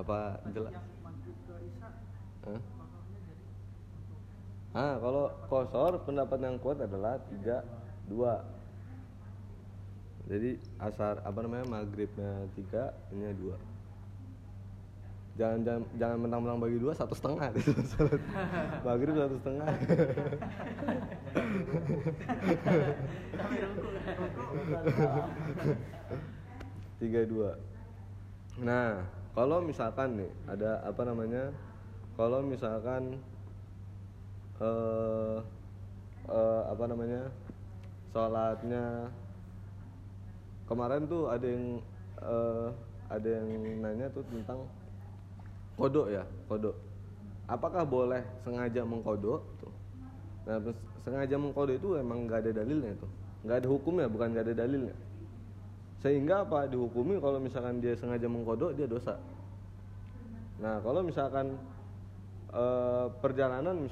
apa 0.00 0.40
jelas 0.56 0.72
Hah? 2.40 2.60
Ah, 4.70 4.94
kalau 5.02 5.26
kosor 5.50 5.98
pendapat 6.06 6.38
yang 6.46 6.54
kuat 6.62 6.78
adalah 6.78 7.18
tiga 7.26 7.66
dua. 8.06 8.38
Jadi 10.30 10.62
asar 10.78 11.18
apa 11.26 11.38
namanya 11.42 11.66
maghribnya 11.66 12.46
tiga, 12.54 12.94
ini 13.10 13.34
dua. 13.34 13.58
Jangan 15.34 15.58
jangan 15.66 15.82
jangan 15.98 16.16
mentang-mentang 16.22 16.60
bagi 16.62 16.78
dua 16.78 16.92
satu 16.94 17.14
setengah 17.18 17.50
maghrib 18.86 19.14
satu 19.18 19.36
setengah. 19.42 19.66
tiga 27.02 27.20
dua. 27.26 27.50
Nah, 28.62 29.02
kalau 29.34 29.58
misalkan 29.66 30.14
nih 30.14 30.30
ada 30.46 30.78
apa 30.86 31.02
namanya? 31.02 31.50
Kalau 32.14 32.44
misalkan 32.44 33.18
eh 34.60 35.36
eh, 36.28 36.62
apa 36.68 36.84
namanya? 36.86 37.22
Sholatnya 38.12 39.08
kemarin 40.68 41.02
tuh 41.08 41.32
ada 41.32 41.46
yang 41.46 41.66
eh, 42.20 42.68
ada 43.10 43.28
yang 43.28 43.46
nanya 43.82 44.06
tuh 44.14 44.22
tentang 44.30 44.62
kodok 45.74 46.12
ya, 46.12 46.22
kodok. 46.46 46.76
Apakah 47.50 47.82
boleh 47.82 48.22
sengaja 48.46 48.86
mengkodok 48.86 49.42
tuh? 49.58 49.72
nah 50.48 50.56
sengaja 51.04 51.36
mengkode 51.36 51.76
itu 51.76 51.94
emang 52.00 52.24
nggak 52.24 52.48
ada 52.48 52.50
dalilnya 52.64 52.90
itu 52.96 53.06
nggak 53.44 53.56
ada 53.60 53.68
hukumnya 53.68 54.06
bukan 54.08 54.26
nggak 54.32 54.44
ada 54.50 54.54
dalilnya 54.64 54.96
sehingga 56.00 56.48
apa 56.48 56.64
dihukumi 56.66 57.20
kalau 57.20 57.36
misalkan 57.36 57.78
dia 57.78 57.92
sengaja 57.96 58.24
mengkodok 58.24 58.72
dia 58.72 58.88
dosa 58.88 59.20
nah 60.60 60.80
kalau 60.80 61.04
misalkan 61.04 61.56
eh, 62.52 63.06
perjalanan 63.20 63.76
misalkan 63.76 63.88